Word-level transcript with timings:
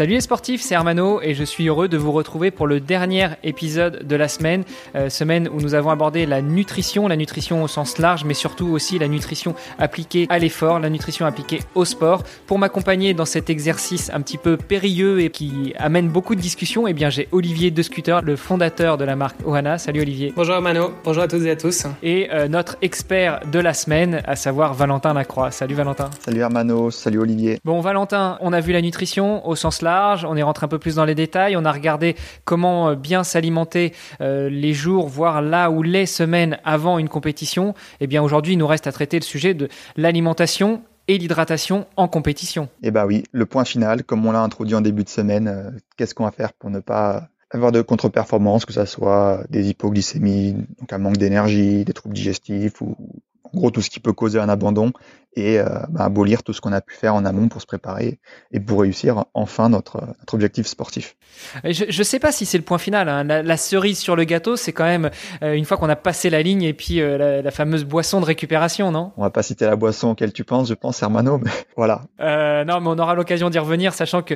Salut 0.00 0.14
les 0.14 0.22
sportifs, 0.22 0.62
c'est 0.62 0.74
Hermano 0.74 1.20
et 1.20 1.34
je 1.34 1.44
suis 1.44 1.68
heureux 1.68 1.86
de 1.86 1.98
vous 1.98 2.10
retrouver 2.10 2.50
pour 2.50 2.66
le 2.66 2.80
dernier 2.80 3.28
épisode 3.44 4.06
de 4.08 4.16
la 4.16 4.28
semaine, 4.28 4.64
euh, 4.94 5.10
semaine 5.10 5.46
où 5.46 5.60
nous 5.60 5.74
avons 5.74 5.90
abordé 5.90 6.24
la 6.24 6.40
nutrition, 6.40 7.06
la 7.06 7.16
nutrition 7.16 7.62
au 7.62 7.68
sens 7.68 7.98
large, 7.98 8.24
mais 8.24 8.32
surtout 8.32 8.68
aussi 8.68 8.98
la 8.98 9.08
nutrition 9.08 9.54
appliquée 9.78 10.26
à 10.30 10.38
l'effort, 10.38 10.80
la 10.80 10.88
nutrition 10.88 11.26
appliquée 11.26 11.60
au 11.74 11.84
sport. 11.84 12.22
Pour 12.46 12.58
m'accompagner 12.58 13.12
dans 13.12 13.26
cet 13.26 13.50
exercice 13.50 14.10
un 14.14 14.22
petit 14.22 14.38
peu 14.38 14.56
périlleux 14.56 15.20
et 15.20 15.28
qui 15.28 15.74
amène 15.78 16.08
beaucoup 16.08 16.34
de 16.34 16.40
discussions, 16.40 16.86
eh 16.88 16.94
bien 16.94 17.10
j'ai 17.10 17.28
Olivier 17.30 17.70
De 17.70 17.82
Scooter, 17.82 18.22
le 18.22 18.36
fondateur 18.36 18.96
de 18.96 19.04
la 19.04 19.16
marque 19.16 19.46
Ohana. 19.46 19.76
Salut 19.76 20.00
Olivier. 20.00 20.32
Bonjour 20.34 20.54
Hermano, 20.54 20.94
bonjour 21.04 21.24
à 21.24 21.28
toutes 21.28 21.42
et 21.42 21.50
à 21.50 21.56
tous. 21.56 21.84
Et 22.02 22.30
euh, 22.32 22.48
notre 22.48 22.78
expert 22.80 23.40
de 23.52 23.58
la 23.58 23.74
semaine, 23.74 24.22
à 24.26 24.34
savoir 24.34 24.72
Valentin 24.72 25.12
Lacroix. 25.12 25.50
Salut 25.50 25.74
Valentin. 25.74 26.08
Salut 26.24 26.40
Hermano, 26.40 26.90
salut 26.90 27.18
Olivier. 27.18 27.58
Bon 27.66 27.82
Valentin, 27.82 28.38
on 28.40 28.54
a 28.54 28.60
vu 28.60 28.72
la 28.72 28.80
nutrition 28.80 29.46
au 29.46 29.54
sens 29.56 29.82
large 29.82 29.89
on 30.26 30.36
est 30.36 30.42
rentré 30.42 30.64
un 30.66 30.68
peu 30.68 30.78
plus 30.78 30.96
dans 30.96 31.04
les 31.04 31.14
détails, 31.14 31.56
on 31.56 31.64
a 31.64 31.72
regardé 31.72 32.16
comment 32.44 32.90
euh, 32.90 32.94
bien 32.94 33.24
s'alimenter 33.24 33.92
euh, 34.20 34.48
les 34.48 34.72
jours, 34.72 35.08
voire 35.08 35.42
là 35.42 35.70
ou 35.70 35.82
les 35.82 36.06
semaines 36.06 36.58
avant 36.64 36.98
une 36.98 37.08
compétition. 37.08 37.70
Et 38.00 38.04
eh 38.04 38.06
bien 38.06 38.22
aujourd'hui, 38.22 38.54
il 38.54 38.58
nous 38.58 38.66
reste 38.66 38.86
à 38.86 38.92
traiter 38.92 39.18
le 39.18 39.24
sujet 39.24 39.54
de 39.54 39.68
l'alimentation 39.96 40.82
et 41.08 41.18
l'hydratation 41.18 41.86
en 41.96 42.08
compétition. 42.08 42.68
Eh 42.82 42.90
bien 42.90 43.04
oui, 43.04 43.24
le 43.32 43.46
point 43.46 43.64
final, 43.64 44.04
comme 44.04 44.24
on 44.26 44.32
l'a 44.32 44.42
introduit 44.42 44.74
en 44.74 44.80
début 44.80 45.04
de 45.04 45.08
semaine, 45.08 45.48
euh, 45.48 45.70
qu'est-ce 45.96 46.14
qu'on 46.14 46.24
va 46.24 46.30
faire 46.30 46.52
pour 46.52 46.70
ne 46.70 46.80
pas 46.80 47.28
avoir 47.50 47.72
de 47.72 47.82
contre-performance, 47.82 48.64
que 48.64 48.72
ce 48.72 48.84
soit 48.84 49.42
des 49.50 49.68
hypoglycémies, 49.68 50.52
donc 50.78 50.92
un 50.92 50.98
manque 50.98 51.16
d'énergie, 51.16 51.84
des 51.84 51.92
troubles 51.92 52.14
digestifs 52.14 52.80
ou 52.80 52.96
en 53.42 53.58
gros 53.58 53.70
tout 53.72 53.82
ce 53.82 53.90
qui 53.90 53.98
peut 53.98 54.12
causer 54.12 54.38
un 54.38 54.48
abandon 54.48 54.92
et 55.34 55.58
euh, 55.58 55.64
bah, 55.88 56.04
abolir 56.04 56.42
tout 56.42 56.52
ce 56.52 56.60
qu'on 56.60 56.72
a 56.72 56.80
pu 56.80 56.94
faire 56.94 57.14
en 57.14 57.24
amont 57.24 57.48
pour 57.48 57.60
se 57.60 57.66
préparer 57.66 58.18
et 58.52 58.58
pour 58.58 58.80
réussir 58.80 59.24
enfin 59.34 59.68
notre, 59.68 60.00
notre 60.18 60.34
objectif 60.34 60.66
sportif. 60.66 61.16
Je 61.64 61.84
ne 61.84 62.02
sais 62.02 62.18
pas 62.18 62.32
si 62.32 62.46
c'est 62.46 62.58
le 62.58 62.64
point 62.64 62.78
final. 62.78 63.08
Hein. 63.08 63.24
La, 63.24 63.56
cerise 63.56 63.98
sur 63.98 64.16
le 64.16 64.24
gâteau, 64.24 64.56
c'est 64.56 64.72
quand 64.72 64.84
même 64.84 65.10
euh, 65.42 65.52
une 65.52 65.64
fois 65.64 65.76
qu'on 65.76 65.88
a 65.88 65.96
passé 65.96 66.30
la 66.30 66.42
ligne 66.42 66.62
et 66.62 66.72
puis 66.72 67.00
euh, 67.00 67.42
la, 67.42 67.50
fameuse 67.50 67.84
boisson 67.84 68.20
de 68.20 68.24
récupération, 68.24 68.90
non? 68.90 69.12
On 69.16 69.22
va 69.22 69.30
pas 69.30 69.42
citer 69.42 69.66
la 69.66 69.76
boisson 69.76 70.10
auquel 70.10 70.32
tu 70.32 70.44
penses, 70.44 70.68
je 70.68 70.74
pense, 70.74 71.00
Hermano, 71.02 71.38
mais 71.38 71.50
voilà. 71.76 72.02
non, 72.18 72.80
mais 72.80 72.88
on 72.88 72.98
aura 72.98 73.14
l'occasion 73.14 73.50
d'y 73.50 73.58
revenir, 73.58 73.92
sachant 73.92 74.22
que 74.22 74.34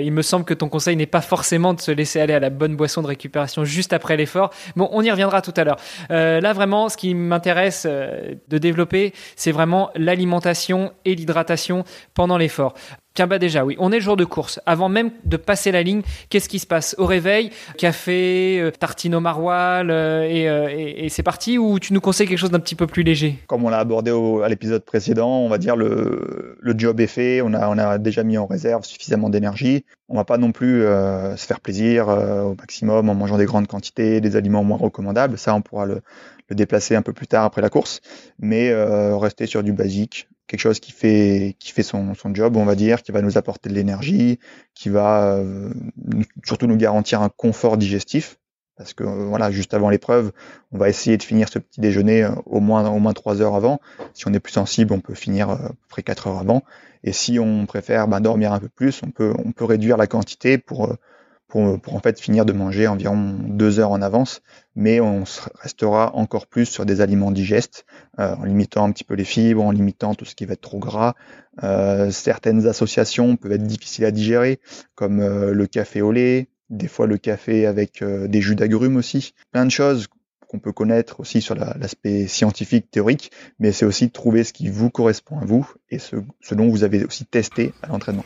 il 0.00 0.12
me 0.12 0.22
semble 0.22 0.44
que 0.44 0.54
ton 0.54 0.68
conseil 0.68 0.96
n'est 0.96 1.06
pas 1.06 1.20
forcément 1.20 1.74
de 1.74 1.80
se 1.80 1.90
laisser 1.90 2.20
aller 2.20 2.34
à 2.34 2.40
la 2.40 2.50
bonne 2.50 2.76
boisson 2.76 3.02
de 3.02 3.06
récupération 3.06 3.64
juste 3.64 3.92
après 3.92 4.16
l'effort. 4.16 4.50
Bon, 4.76 4.88
on 4.92 5.02
y 5.02 5.10
reviendra 5.10 5.42
tout 5.42 5.54
à 5.56 5.64
l'heure. 5.64 5.78
là, 6.08 6.52
vraiment, 6.52 6.88
ce 6.88 6.96
qui 6.96 7.14
m'intéresse 7.14 7.86
de 7.86 8.58
développer, 8.58 9.12
c'est 9.36 9.52
vraiment 9.52 9.90
l'alimentation 9.94 10.19
l'alimentation 10.20 10.92
et 11.06 11.14
l'hydratation 11.14 11.84
pendant 12.14 12.36
l'effort. 12.36 12.74
Tiens, 13.14 13.26
bah 13.26 13.40
déjà, 13.40 13.64
oui, 13.64 13.74
on 13.80 13.90
est 13.90 13.96
le 13.96 14.02
jour 14.02 14.16
de 14.16 14.24
course. 14.24 14.60
Avant 14.66 14.88
même 14.88 15.10
de 15.24 15.36
passer 15.36 15.72
la 15.72 15.82
ligne, 15.82 16.02
qu'est-ce 16.28 16.48
qui 16.48 16.60
se 16.60 16.66
passe? 16.66 16.94
Au 16.96 17.06
réveil, 17.06 17.50
café, 17.76 18.60
euh, 18.60 18.70
tartine 18.70 19.16
au 19.16 19.20
maroilles, 19.20 19.90
euh, 19.90 20.22
euh, 20.22 20.68
et, 20.70 21.08
c'est 21.08 21.24
parti 21.24 21.58
Ou 21.58 21.80
tu 21.80 21.92
nous 21.92 22.00
conseilles 22.00 22.28
quelque 22.28 22.38
chose 22.38 22.52
d'un 22.52 22.60
petit 22.60 22.76
peu 22.76 22.86
plus 22.86 23.02
léger? 23.02 23.36
Comme 23.48 23.64
on 23.64 23.68
l'a 23.68 23.80
abordé 23.80 24.12
à 24.44 24.48
l'épisode 24.48 24.84
précédent, 24.84 25.40
on 25.40 25.48
va 25.48 25.58
dire 25.58 25.74
le, 25.74 26.56
le 26.60 26.78
job 26.78 27.00
est 27.00 27.08
fait, 27.08 27.42
on 27.42 27.52
a, 27.52 27.68
on 27.68 27.78
a 27.78 27.98
déjà 27.98 28.22
mis 28.22 28.38
en 28.38 28.46
réserve 28.46 28.84
suffisamment 28.84 29.28
d'énergie. 29.28 29.84
On 30.08 30.14
va 30.14 30.24
pas 30.24 30.38
non 30.38 30.52
plus 30.52 30.82
se 30.82 31.46
faire 31.46 31.60
plaisir 31.60 32.08
au 32.08 32.54
maximum 32.56 33.08
en 33.08 33.14
mangeant 33.14 33.38
des 33.38 33.44
grandes 33.44 33.68
quantités, 33.68 34.20
des 34.20 34.34
aliments 34.34 34.64
moins 34.64 34.78
recommandables. 34.78 35.38
Ça, 35.38 35.54
on 35.54 35.62
pourra 35.62 35.86
le, 35.86 36.00
le 36.48 36.56
déplacer 36.56 36.96
un 36.96 37.02
peu 37.02 37.12
plus 37.12 37.28
tard 37.28 37.44
après 37.44 37.62
la 37.62 37.70
course, 37.70 38.00
mais 38.40 38.72
rester 39.14 39.46
sur 39.46 39.62
du 39.62 39.72
basique, 39.72 40.28
quelque 40.50 40.60
chose 40.60 40.80
qui 40.80 40.90
fait 40.90 41.54
qui 41.60 41.70
fait 41.70 41.84
son, 41.84 42.14
son 42.14 42.34
job, 42.34 42.56
on 42.56 42.64
va 42.64 42.74
dire, 42.74 43.04
qui 43.04 43.12
va 43.12 43.22
nous 43.22 43.38
apporter 43.38 43.68
de 43.70 43.74
l'énergie, 43.74 44.40
qui 44.74 44.88
va 44.88 45.34
euh, 45.34 45.72
surtout 46.44 46.66
nous 46.66 46.76
garantir 46.76 47.22
un 47.22 47.28
confort 47.28 47.76
digestif. 47.76 48.36
Parce 48.76 48.94
que 48.94 49.04
voilà, 49.04 49.50
juste 49.50 49.74
avant 49.74 49.90
l'épreuve, 49.90 50.32
on 50.72 50.78
va 50.78 50.88
essayer 50.88 51.16
de 51.18 51.22
finir 51.22 51.48
ce 51.48 51.58
petit 51.60 51.80
déjeuner 51.80 52.24
euh, 52.24 52.32
au 52.46 52.58
moins 52.58 52.90
au 52.90 52.98
moins 52.98 53.12
trois 53.12 53.40
heures 53.40 53.54
avant. 53.54 53.80
Si 54.12 54.26
on 54.26 54.32
est 54.32 54.40
plus 54.40 54.52
sensible, 54.52 54.92
on 54.92 55.00
peut 55.00 55.14
finir 55.14 55.50
euh, 55.50 55.54
à 55.54 55.68
peu 55.68 55.86
près 55.88 56.02
quatre 56.02 56.26
heures 56.26 56.38
avant. 56.38 56.64
Et 57.04 57.12
si 57.12 57.38
on 57.38 57.66
préfère 57.66 58.08
ben, 58.08 58.20
dormir 58.20 58.52
un 58.52 58.58
peu 58.58 58.68
plus, 58.68 59.02
on 59.06 59.10
peut 59.12 59.32
on 59.44 59.52
peut 59.52 59.64
réduire 59.64 59.96
la 59.96 60.08
quantité 60.08 60.58
pour 60.58 60.96
pour, 61.50 61.94
en 61.94 62.00
fait 62.00 62.18
finir 62.20 62.46
de 62.46 62.52
manger 62.52 62.86
environ 62.86 63.36
deux 63.42 63.80
heures 63.80 63.90
en 63.90 64.00
avance, 64.00 64.40
mais 64.76 65.00
on 65.00 65.24
restera 65.60 66.14
encore 66.14 66.46
plus 66.46 66.66
sur 66.66 66.86
des 66.86 67.00
aliments 67.00 67.32
digestes, 67.32 67.84
euh, 68.18 68.34
en 68.36 68.44
limitant 68.44 68.84
un 68.84 68.92
petit 68.92 69.04
peu 69.04 69.14
les 69.14 69.24
fibres, 69.24 69.62
en 69.62 69.72
limitant 69.72 70.14
tout 70.14 70.24
ce 70.24 70.34
qui 70.34 70.46
va 70.46 70.54
être 70.54 70.60
trop 70.60 70.78
gras. 70.78 71.14
Euh, 71.62 72.10
certaines 72.10 72.66
associations 72.66 73.36
peuvent 73.36 73.52
être 73.52 73.66
difficiles 73.66 74.04
à 74.04 74.12
digérer, 74.12 74.60
comme 74.94 75.20
euh, 75.20 75.52
le 75.52 75.66
café 75.66 76.00
au 76.00 76.12
lait, 76.12 76.48
des 76.70 76.88
fois 76.88 77.06
le 77.06 77.18
café 77.18 77.66
avec 77.66 78.02
des 78.04 78.40
jus 78.40 78.54
d'agrumes 78.54 78.96
aussi, 78.96 79.34
plein 79.50 79.66
de 79.66 79.70
choses 79.70 80.06
qu'on 80.46 80.60
peut 80.60 80.72
connaître 80.72 81.18
aussi 81.18 81.40
sur 81.40 81.56
l'aspect 81.56 82.28
scientifique, 82.28 82.90
théorique, 82.92 83.32
mais 83.58 83.72
c'est 83.72 83.84
aussi 83.84 84.06
de 84.06 84.12
trouver 84.12 84.44
ce 84.44 84.52
qui 84.52 84.68
vous 84.68 84.88
correspond 84.88 85.38
à 85.40 85.44
vous 85.44 85.68
et 85.90 85.98
ce, 85.98 86.16
ce 86.40 86.54
dont 86.54 86.68
vous 86.68 86.84
avez 86.84 87.04
aussi 87.04 87.24
testé 87.24 87.72
à 87.82 87.88
l'entraînement. 87.88 88.24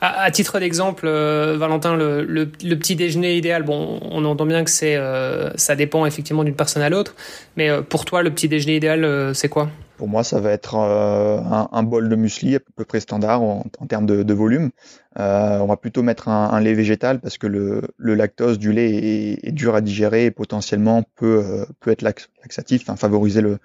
À, 0.00 0.30
titre 0.30 0.58
d'exemple, 0.58 1.06
euh, 1.06 1.56
Valentin, 1.58 1.96
le, 1.96 2.44
petit 2.46 2.96
déjeuner 2.96 3.36
idéal, 3.36 3.62
bon, 3.62 3.98
on 4.02 4.24
entend 4.24 4.46
bien 4.46 4.62
que 4.62 4.70
c'est, 4.70 4.96
euh, 4.96 5.50
ça 5.56 5.74
dépend 5.74 6.04
effectivement 6.06 6.44
d'une 6.44 6.54
personne 6.54 6.82
à 6.82 6.90
l'autre, 6.90 7.14
mais 7.56 7.70
euh, 7.70 7.82
pour 7.82 8.04
toi, 8.04 8.22
le 8.22 8.30
petit 8.30 8.48
déjeuner 8.48 8.76
idéal, 8.76 9.34
c'est 9.34 9.48
quoi? 9.48 9.70
Pour 9.96 10.08
moi, 10.08 10.22
ça 10.22 10.40
va 10.40 10.50
être 10.50 10.76
un, 10.76 11.82
bol 11.82 12.10
de 12.10 12.16
muesli 12.16 12.56
à 12.56 12.60
peu 12.76 12.84
près 12.84 13.00
standard 13.00 13.40
en, 13.42 13.64
termes 13.88 14.04
de, 14.04 14.34
volume. 14.34 14.70
on 15.16 15.66
va 15.66 15.76
plutôt 15.78 16.02
mettre 16.02 16.28
un, 16.28 16.60
lait 16.60 16.74
végétal 16.74 17.18
parce 17.18 17.38
que 17.38 17.46
le, 17.46 17.82
lactose 17.98 18.58
du 18.58 18.72
lait 18.72 19.38
est, 19.42 19.52
dur 19.52 19.74
à 19.74 19.80
digérer 19.80 20.26
et 20.26 20.30
potentiellement 20.30 21.02
peut, 21.14 21.64
peut 21.80 21.90
être 21.90 22.02
laxatif, 22.02 22.82
enfin, 22.82 22.96
favoriser 22.96 23.40
le, 23.40 23.58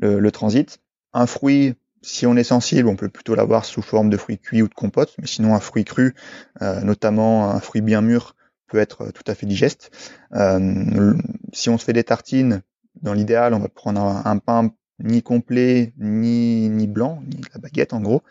le 0.00 0.30
transit. 0.32 0.80
Un 1.12 1.26
fruit, 1.26 1.74
si 2.02 2.26
on 2.26 2.36
est 2.36 2.44
sensible, 2.44 2.88
on 2.88 2.96
peut 2.96 3.08
plutôt 3.08 3.34
l'avoir 3.34 3.64
sous 3.64 3.82
forme 3.82 4.10
de 4.10 4.16
fruits 4.16 4.38
cuits 4.38 4.62
ou 4.62 4.68
de 4.68 4.74
compote, 4.74 5.14
mais 5.18 5.26
sinon 5.26 5.54
un 5.54 5.60
fruit 5.60 5.84
cru, 5.84 6.14
euh, 6.62 6.80
notamment 6.80 7.50
un 7.50 7.60
fruit 7.60 7.80
bien 7.80 8.00
mûr, 8.00 8.34
peut 8.68 8.78
être 8.78 9.10
tout 9.12 9.24
à 9.26 9.34
fait 9.34 9.46
digeste. 9.46 9.90
Euh, 10.34 11.14
si 11.52 11.70
on 11.70 11.78
se 11.78 11.84
fait 11.84 11.92
des 11.92 12.04
tartines, 12.04 12.62
dans 13.02 13.14
l'idéal, 13.14 13.54
on 13.54 13.60
va 13.60 13.68
prendre 13.68 14.22
un 14.24 14.38
pain 14.38 14.74
ni 15.00 15.22
complet, 15.22 15.92
ni, 15.98 16.68
ni 16.68 16.86
blanc, 16.86 17.22
ni 17.26 17.40
la 17.54 17.60
baguette 17.60 17.92
en 17.92 18.00
gros. 18.00 18.22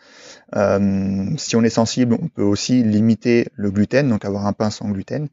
Euh, 0.54 1.30
si 1.36 1.56
on 1.56 1.62
est 1.62 1.70
sensible, 1.70 2.16
on 2.20 2.28
peut 2.28 2.42
aussi 2.42 2.82
limiter 2.82 3.48
le 3.54 3.70
gluten, 3.70 4.08
donc 4.08 4.24
avoir 4.24 4.46
un 4.46 4.52
pain 4.52 4.70
sans 4.70 4.88
gluten. 4.90 5.28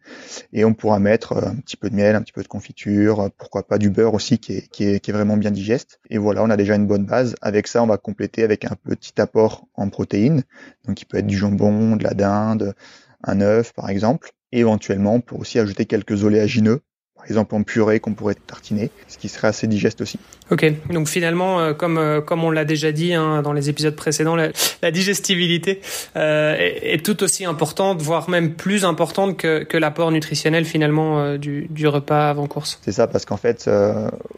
Et 0.53 0.65
on 0.65 0.73
pourra 0.73 0.99
mettre 0.99 1.33
euh, 1.33 1.49
un 1.49 1.55
petit 1.55 1.77
peu 1.77 1.89
de 1.89 1.95
miel, 1.95 2.15
un 2.15 2.21
petit 2.21 2.33
peu 2.33 2.43
de 2.43 2.47
confiture, 2.47 3.29
pourquoi 3.37 3.67
pas 3.67 3.77
du 3.77 3.89
beurre 3.89 4.13
aussi 4.13 4.39
qui 4.39 4.53
est, 4.53 4.67
qui 4.69 4.83
est, 4.83 5.11
vraiment 5.11 5.37
bien 5.37 5.51
digeste. 5.51 5.99
Et 6.09 6.17
voilà, 6.17 6.43
on 6.43 6.49
a 6.49 6.57
déjà 6.57 6.75
une 6.75 6.87
bonne 6.87 7.05
base. 7.05 7.35
Avec 7.41 7.67
ça, 7.67 7.83
on 7.83 7.87
va 7.87 7.97
compléter 7.97 8.43
avec 8.43 8.65
un 8.65 8.75
petit 8.83 9.19
apport 9.19 9.67
en 9.75 9.89
protéines, 9.89 10.43
donc 10.87 11.01
il 11.01 11.05
peut 11.05 11.17
être 11.17 11.27
du 11.27 11.37
jambon, 11.37 11.95
de 11.95 12.03
la 12.03 12.13
dinde, 12.13 12.75
un 13.23 13.41
œuf 13.41 13.73
par 13.73 13.89
exemple. 13.89 14.31
Et 14.51 14.59
éventuellement, 14.59 15.15
on 15.15 15.21
peut 15.21 15.35
aussi 15.35 15.59
ajouter 15.59 15.85
quelques 15.85 16.23
oléagineux 16.23 16.81
exemple 17.25 17.55
en 17.55 17.63
purée 17.63 17.99
qu'on 17.99 18.13
pourrait 18.13 18.35
tartiner, 18.35 18.91
ce 19.07 19.17
qui 19.17 19.29
serait 19.29 19.47
assez 19.47 19.67
digeste 19.67 20.01
aussi. 20.01 20.19
Ok, 20.51 20.65
donc 20.91 21.07
finalement, 21.07 21.59
euh, 21.59 21.73
comme 21.73 21.97
euh, 21.97 22.21
comme 22.21 22.43
on 22.43 22.51
l'a 22.51 22.65
déjà 22.65 22.91
dit 22.91 23.13
hein, 23.13 23.41
dans 23.41 23.53
les 23.53 23.69
épisodes 23.69 23.95
précédents, 23.95 24.35
la, 24.35 24.49
la 24.81 24.91
digestibilité 24.91 25.81
euh, 26.15 26.55
est, 26.55 26.93
est, 26.93 27.05
tout 27.05 27.23
aussi 27.23 27.45
importante, 27.45 28.01
voire 28.01 28.29
même 28.29 28.53
plus 28.53 28.85
importante 28.85 29.37
que, 29.37 29.63
que 29.63 29.77
l'apport 29.77 30.11
nutritionnel 30.11 30.65
finalement 30.65 31.19
euh, 31.19 31.37
du, 31.37 31.67
du 31.69 31.87
repas 31.87 32.29
avant 32.29 32.47
course. 32.47 32.79
C'est 32.83 32.91
ça, 32.91 33.07
parce 33.07 33.25
qu'en 33.25 33.37
fait, 33.37 33.69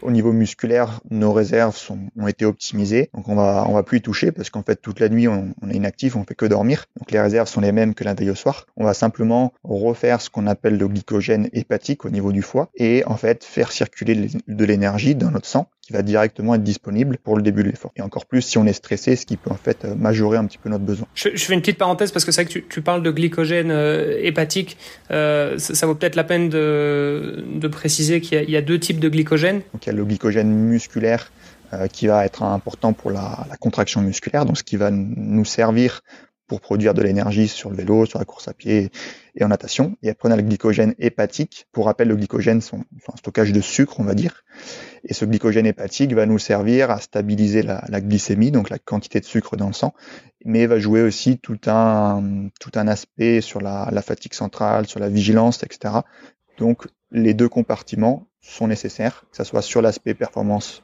au 0.02 0.10
niveau 0.10 0.32
musculaire, 0.32 1.00
nos 1.10 1.32
réserves 1.32 1.76
sont, 1.76 1.98
ont 2.18 2.26
été 2.26 2.44
optimisées, 2.44 3.10
donc 3.14 3.28
on 3.28 3.34
va 3.34 3.66
on 3.68 3.74
va 3.74 3.82
plus 3.82 3.98
y 3.98 4.02
toucher 4.02 4.32
parce 4.32 4.50
qu'en 4.50 4.62
fait 4.62 4.80
toute 4.80 5.00
la 5.00 5.08
nuit 5.08 5.28
on, 5.28 5.54
on 5.62 5.70
est 5.70 5.74
inactif, 5.74 6.16
on 6.16 6.24
fait 6.24 6.34
que 6.34 6.46
dormir, 6.46 6.86
donc 6.98 7.10
les 7.10 7.20
réserves 7.20 7.48
sont 7.48 7.60
les 7.60 7.72
mêmes 7.72 7.94
que 7.94 8.04
la 8.04 8.14
veille 8.14 8.30
au 8.30 8.34
soir. 8.34 8.66
On 8.76 8.84
va 8.84 8.94
simplement 8.94 9.52
refaire 9.64 10.20
ce 10.20 10.30
qu'on 10.30 10.46
appelle 10.46 10.78
le 10.78 10.88
glycogène 10.88 11.48
hépatique 11.52 12.04
au 12.04 12.10
niveau 12.10 12.32
du 12.32 12.42
foie 12.42 12.70
et 12.78 13.04
en 13.06 13.16
fait 13.16 13.44
faire 13.44 13.72
circuler 13.72 14.30
de 14.46 14.64
l'énergie 14.64 15.14
dans 15.14 15.30
notre 15.30 15.46
sang 15.46 15.68
qui 15.82 15.92
va 15.92 16.02
directement 16.02 16.54
être 16.54 16.62
disponible 16.62 17.18
pour 17.18 17.36
le 17.36 17.42
début 17.42 17.62
de 17.62 17.70
l'effort. 17.70 17.92
Et 17.96 18.02
encore 18.02 18.26
plus 18.26 18.42
si 18.42 18.56
on 18.56 18.66
est 18.66 18.72
stressé, 18.72 19.16
ce 19.16 19.26
qui 19.26 19.36
peut 19.36 19.50
en 19.50 19.56
fait 19.56 19.84
euh, 19.84 19.94
majorer 19.94 20.38
un 20.38 20.44
petit 20.44 20.58
peu 20.58 20.68
notre 20.68 20.84
besoin. 20.84 21.06
Je, 21.14 21.30
fais 21.30 21.54
une 21.54 21.60
petite 21.60 21.78
parenthèse 21.78 22.12
parce 22.12 22.24
que 22.24 22.30
c'est 22.30 22.42
vrai 22.42 22.48
que 22.48 22.58
tu, 22.58 22.64
tu, 22.68 22.82
parles 22.82 23.02
de 23.02 23.10
glycogène 23.10 23.70
euh, 23.70 24.16
hépatique. 24.20 24.76
Euh, 25.10 25.58
ça, 25.58 25.74
ça, 25.74 25.86
vaut 25.86 25.94
peut-être 25.94 26.14
la 26.14 26.24
peine 26.24 26.50
de, 26.50 27.44
de 27.54 27.68
préciser 27.68 28.20
qu'il 28.20 28.48
y, 28.48 28.52
y, 28.52 28.56
a 28.56 28.62
deux 28.62 28.78
types 28.78 29.00
de 29.00 29.08
glycogène. 29.08 29.62
Donc 29.72 29.86
il 29.86 29.88
y 29.88 29.92
a 29.92 29.94
le 29.94 30.04
glycogène 30.04 30.50
musculaire 30.50 31.32
euh, 31.74 31.86
qui 31.86 32.06
va 32.06 32.24
être 32.24 32.42
important 32.42 32.94
pour 32.94 33.10
la, 33.10 33.46
la, 33.50 33.56
contraction 33.58 34.00
musculaire, 34.00 34.46
donc 34.46 34.56
ce 34.56 34.64
qui 34.64 34.76
va 34.76 34.90
nous 34.90 35.44
servir 35.44 36.00
pour 36.48 36.60
produire 36.60 36.94
de 36.94 37.02
l'énergie 37.02 37.46
sur 37.46 37.70
le 37.70 37.76
vélo, 37.76 38.06
sur 38.06 38.18
la 38.18 38.24
course 38.24 38.48
à 38.48 38.54
pied 38.54 38.90
et 39.36 39.44
en 39.44 39.48
natation. 39.48 39.96
Et 40.02 40.12
on 40.24 40.30
a 40.30 40.36
le 40.36 40.42
glycogène 40.42 40.94
hépatique. 40.98 41.66
Pour 41.72 41.86
rappel, 41.86 42.08
le 42.08 42.16
glycogène, 42.16 42.60
c'est 42.60 42.74
un 42.74 43.16
stockage 43.16 43.52
de 43.52 43.60
sucre, 43.60 44.00
on 44.00 44.04
va 44.04 44.14
dire. 44.14 44.44
Et 45.04 45.14
ce 45.14 45.24
glycogène 45.24 45.66
hépatique 45.66 46.12
va 46.14 46.26
nous 46.26 46.38
servir 46.38 46.90
à 46.90 47.00
stabiliser 47.00 47.62
la, 47.62 48.00
glycémie, 48.00 48.50
donc 48.50 48.70
la 48.70 48.78
quantité 48.78 49.20
de 49.20 49.26
sucre 49.26 49.56
dans 49.56 49.68
le 49.68 49.74
sang, 49.74 49.94
mais 50.44 50.66
va 50.66 50.78
jouer 50.78 51.02
aussi 51.02 51.38
tout 51.38 51.60
un, 51.66 52.48
tout 52.58 52.72
un 52.74 52.88
aspect 52.88 53.40
sur 53.40 53.60
la, 53.60 53.88
la 53.92 54.02
fatigue 54.02 54.34
centrale, 54.34 54.86
sur 54.86 54.98
la 54.98 55.08
vigilance, 55.08 55.62
etc. 55.62 55.94
Donc, 56.58 56.86
les 57.12 57.34
deux 57.34 57.48
compartiments 57.48 58.26
sont 58.40 58.66
nécessaires, 58.66 59.24
que 59.30 59.36
ce 59.36 59.44
soit 59.44 59.62
sur 59.62 59.82
l'aspect 59.82 60.14
performance 60.14 60.82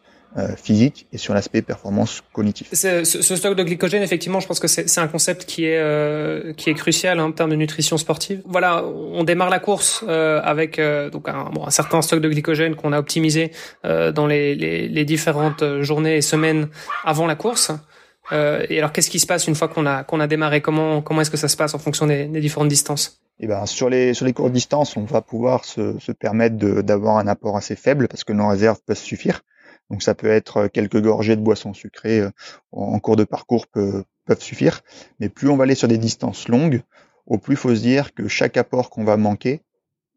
physique 0.57 1.07
et 1.13 1.19
sur 1.19 1.33
l'aspect 1.33 1.63
performance 1.63 2.23
cognitive. 2.33 2.67
Ce, 2.73 3.05
ce, 3.05 3.37
stock 3.37 3.57
de 3.57 3.63
glycogène, 3.63 4.03
effectivement, 4.03 4.41
je 4.41 4.47
pense 4.49 4.59
que 4.59 4.67
c'est 4.67 4.99
un 4.99 5.07
concept 5.07 5.45
qui 5.45 5.65
est 5.65 5.79
euh, 5.79 6.53
qui 6.53 6.71
est 6.71 6.75
crucial 6.75 7.21
hein, 7.21 7.25
en 7.25 7.33
termes 7.33 7.51
de 7.51 7.57
nutrition 7.57 7.99
sportive. 7.99 8.43
Voilà, 8.45 8.85
on 8.85 9.25
démarre 9.25 9.51
la 9.51 9.59
course 9.59 10.05
euh, 10.09 10.41
avec 10.43 10.79
euh, 10.79 11.11
donc 11.11 11.29
un, 11.29 11.51
bon, 11.53 11.67
un, 11.67 11.71
certain 11.71 12.03
stock 12.03 12.21
de 12.21 12.29
glycogène 12.29 12.75
qu'on 12.75 12.93
a 12.93 12.99
optimisé 12.99 13.53
euh, 13.85 14.13
dans 14.13 14.27
les, 14.27 14.55
les, 14.55 14.89
les, 14.89 15.05
différentes 15.05 15.65
journées 15.81 16.17
et 16.17 16.23
semaines 16.23 16.69
avant 17.05 17.27
la 17.27 17.35
course. 17.37 17.71
et 18.33 18.79
alors, 18.79 18.93
qu'est-ce 18.93 19.11
qui 19.11 19.21
se 19.21 19.27
passe 19.27 19.47
une 19.47 19.55
fois 19.55 19.69
qu'on 19.69 19.87
a 19.87 20.03
qu'on 20.03 20.21
a 20.21 20.27
démarré? 20.27 20.61
Comment 20.61 21.03
comment 21.03 21.21
est-ce 21.21 21.31
que 21.31 21.37
ça 21.37 21.49
se 21.49 21.57
passe 21.57 21.75
en 21.75 21.79
fonction 21.79 22.07
des, 22.07 22.25
des 22.25 22.41
différentes 22.41 22.69
distances? 22.69 23.21
Eh 23.41 23.47
ben, 23.47 23.67
sur 23.67 23.91
les 23.91 24.15
sur 24.15 24.25
les 24.27 24.33
courtes 24.33 24.53
distances, 24.53 24.97
on 24.97 25.05
va 25.05 25.21
pouvoir 25.21 25.65
se, 25.65 25.99
se 25.99 26.13
permettre 26.13 26.57
d'avoir 26.83 27.19
un 27.19 27.27
apport 27.27 27.57
assez 27.57 27.77
faible 27.77 28.09
parce 28.09 28.25
que 28.25 28.33
nos 28.33 28.49
réserves 28.49 28.79
peuvent 28.87 28.97
suffire. 28.97 29.43
Donc 29.91 30.03
ça 30.03 30.15
peut 30.15 30.29
être 30.29 30.57
euh, 30.59 30.69
quelques 30.69 31.01
gorgées 31.01 31.37
de 31.37 31.41
boissons 31.41 31.75
sucrées 31.75 32.21
euh, 32.21 32.31
en 32.73 32.99
cours 32.99 33.17
de 33.17 33.25
parcours 33.25 33.67
peuvent 33.69 34.41
suffire. 34.41 34.81
Mais 35.21 35.29
plus 35.29 35.49
on 35.49 35.57
va 35.57 35.65
aller 35.65 35.75
sur 35.75 35.89
des 35.89 35.99
distances 35.99 36.49
longues, 36.49 36.83
au 37.27 37.39
plus 37.39 37.57
faut 37.57 37.75
se 37.75 37.81
dire 37.81 38.15
que 38.15 38.29
chaque 38.29 38.57
apport 38.57 38.91
qu'on 38.91 39.05
va 39.05 39.17
manquer, 39.17 39.63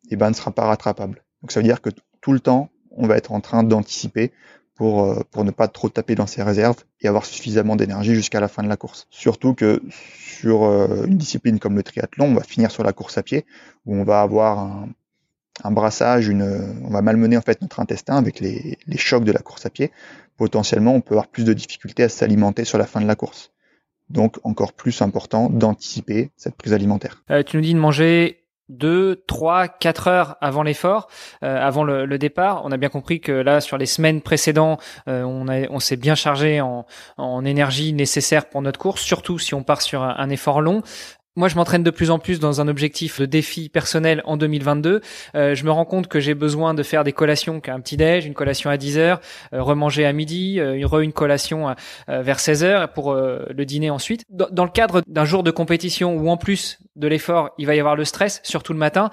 eh 0.10 0.16
ben, 0.16 0.30
ne 0.30 0.36
sera 0.36 0.52
pas 0.52 0.66
rattrapable. 0.66 1.24
Donc 1.42 1.52
ça 1.52 1.60
veut 1.60 1.66
dire 1.66 1.82
que 1.82 1.90
tout 2.22 2.34
le 2.34 2.40
temps, 2.40 2.70
on 2.92 3.08
va 3.08 3.18
être 3.18 3.32
en 3.32 3.42
train 3.42 3.64
d'anticiper 3.64 4.32
pour, 4.76 5.04
euh, 5.04 5.22
pour 5.32 5.44
ne 5.44 5.52
pas 5.52 5.68
trop 5.68 5.90
taper 5.90 6.16
dans 6.16 6.28
ses 6.28 6.44
réserves 6.44 6.84
et 7.02 7.08
avoir 7.08 7.26
suffisamment 7.26 7.76
d'énergie 7.76 8.16
jusqu'à 8.16 8.40
la 8.40 8.48
fin 8.48 8.64
de 8.64 8.70
la 8.70 8.78
course. 8.78 9.08
Surtout 9.10 9.54
que 9.54 9.82
sur 9.90 10.64
une 11.04 11.18
discipline 11.18 11.60
comme 11.60 11.76
le 11.76 11.84
triathlon, 11.84 12.26
on 12.28 12.34
va 12.36 12.44
finir 12.44 12.72
sur 12.72 12.84
la 12.84 12.94
course 12.94 13.18
à 13.18 13.24
pied, 13.24 13.46
où 13.86 13.96
on 13.96 14.04
va 14.04 14.22
avoir 14.22 14.60
un, 14.60 14.90
un 15.64 15.72
brassage, 15.72 16.28
une, 16.28 16.44
on 16.84 16.90
va 16.90 17.02
malmener 17.02 17.38
en 17.38 17.42
fait 17.42 17.62
notre 17.62 17.80
intestin 17.80 18.18
avec 18.18 18.40
les, 18.40 18.78
les, 18.86 18.98
chocs 18.98 19.24
de 19.24 19.32
la 19.32 19.40
course 19.40 19.66
à 19.66 19.70
pied. 19.70 19.92
Potentiellement, 20.38 20.94
on 20.94 21.02
peut 21.02 21.16
avoir 21.16 21.28
plus 21.28 21.44
de 21.44 21.54
difficultés 21.54 22.04
à 22.04 22.10
s'alimenter 22.10 22.64
sur 22.64 22.78
la 22.78 22.86
fin 22.86 23.02
de 23.02 23.08
la 23.08 23.16
course. 23.16 23.52
Donc, 24.10 24.38
encore 24.44 24.74
plus 24.74 25.02
important 25.02 25.50
d'anticiper 25.50 26.32
cette 26.38 26.56
prise 26.56 26.74
alimentaire. 26.74 27.24
Euh, 27.30 27.44
tu 27.44 27.58
nous 27.58 27.64
dis 27.64 27.74
de 27.74 27.80
manger 27.80 28.48
2, 28.70 29.24
3, 29.28 29.68
4 29.68 30.08
heures 30.08 30.36
avant 30.42 30.64
l'effort, 30.64 31.08
euh, 31.44 31.58
avant 31.58 31.84
le, 31.84 32.06
le, 32.06 32.18
départ. 32.18 32.62
On 32.66 32.72
a 32.72 32.78
bien 32.78 32.90
compris 32.90 33.22
que 33.22 33.32
là, 33.32 33.62
sur 33.62 33.78
les 33.78 33.86
semaines 33.86 34.22
précédentes, 34.22 34.82
euh, 35.08 35.24
on, 35.24 35.48
on 35.48 35.80
s'est 35.80 35.96
bien 35.96 36.16
chargé 36.16 36.60
en, 36.60 36.86
en, 37.18 37.46
énergie 37.46 37.94
nécessaire 37.94 38.50
pour 38.50 38.62
notre 38.62 38.80
course, 38.80 39.02
surtout 39.02 39.40
si 39.40 39.54
on 39.54 39.64
part 39.64 39.82
sur 39.82 40.04
un 40.04 40.30
effort 40.30 40.62
long. 40.62 40.82
Moi, 41.38 41.50
je 41.50 41.56
m'entraîne 41.56 41.84
de 41.84 41.92
plus 41.92 42.10
en 42.10 42.18
plus 42.18 42.40
dans 42.40 42.62
un 42.62 42.68
objectif 42.68 43.22
de 43.22 43.28
défi 43.28 43.70
personnel 43.70 44.24
en 44.26 44.38
2022. 44.38 45.02
Euh, 45.36 45.54
je 45.54 45.66
me 45.66 45.70
rends 45.70 45.86
compte 45.86 46.08
que 46.08 46.20
j'ai 46.20 46.34
besoin 46.34 46.74
de 46.74 46.82
faire 46.82 47.04
des 47.04 47.14
collations, 47.14 47.60
qu'un 47.60 47.80
petit 47.80 47.96
déj, 47.96 48.26
une 48.26 48.34
collation 48.34 48.72
à 48.72 48.78
10 48.78 48.98
heures, 48.98 49.22
euh, 49.54 49.62
remanger 49.62 50.04
à 50.08 50.14
midi, 50.14 50.60
euh, 50.60 50.74
une, 50.74 50.88
une 51.04 51.14
collation 51.14 51.76
euh, 52.10 52.24
vers 52.24 52.40
16 52.40 52.64
heures 52.64 52.90
pour 52.92 53.14
le 53.14 53.66
dîner 53.66 53.92
ensuite. 53.92 54.24
Dans, 54.32 54.64
le 54.64 54.72
cadre 54.72 55.04
d'un 55.06 55.26
jour 55.26 55.44
de 55.44 55.52
compétition 55.52 56.16
où 56.16 56.28
en 56.30 56.38
plus 56.38 56.80
de 56.96 57.08
l'effort, 57.08 57.52
il 57.60 57.68
va 57.68 57.76
y 57.76 57.80
avoir 57.80 57.96
le 57.96 58.06
stress, 58.06 58.40
surtout 58.44 58.74
le 58.74 58.80
matin. 58.80 59.12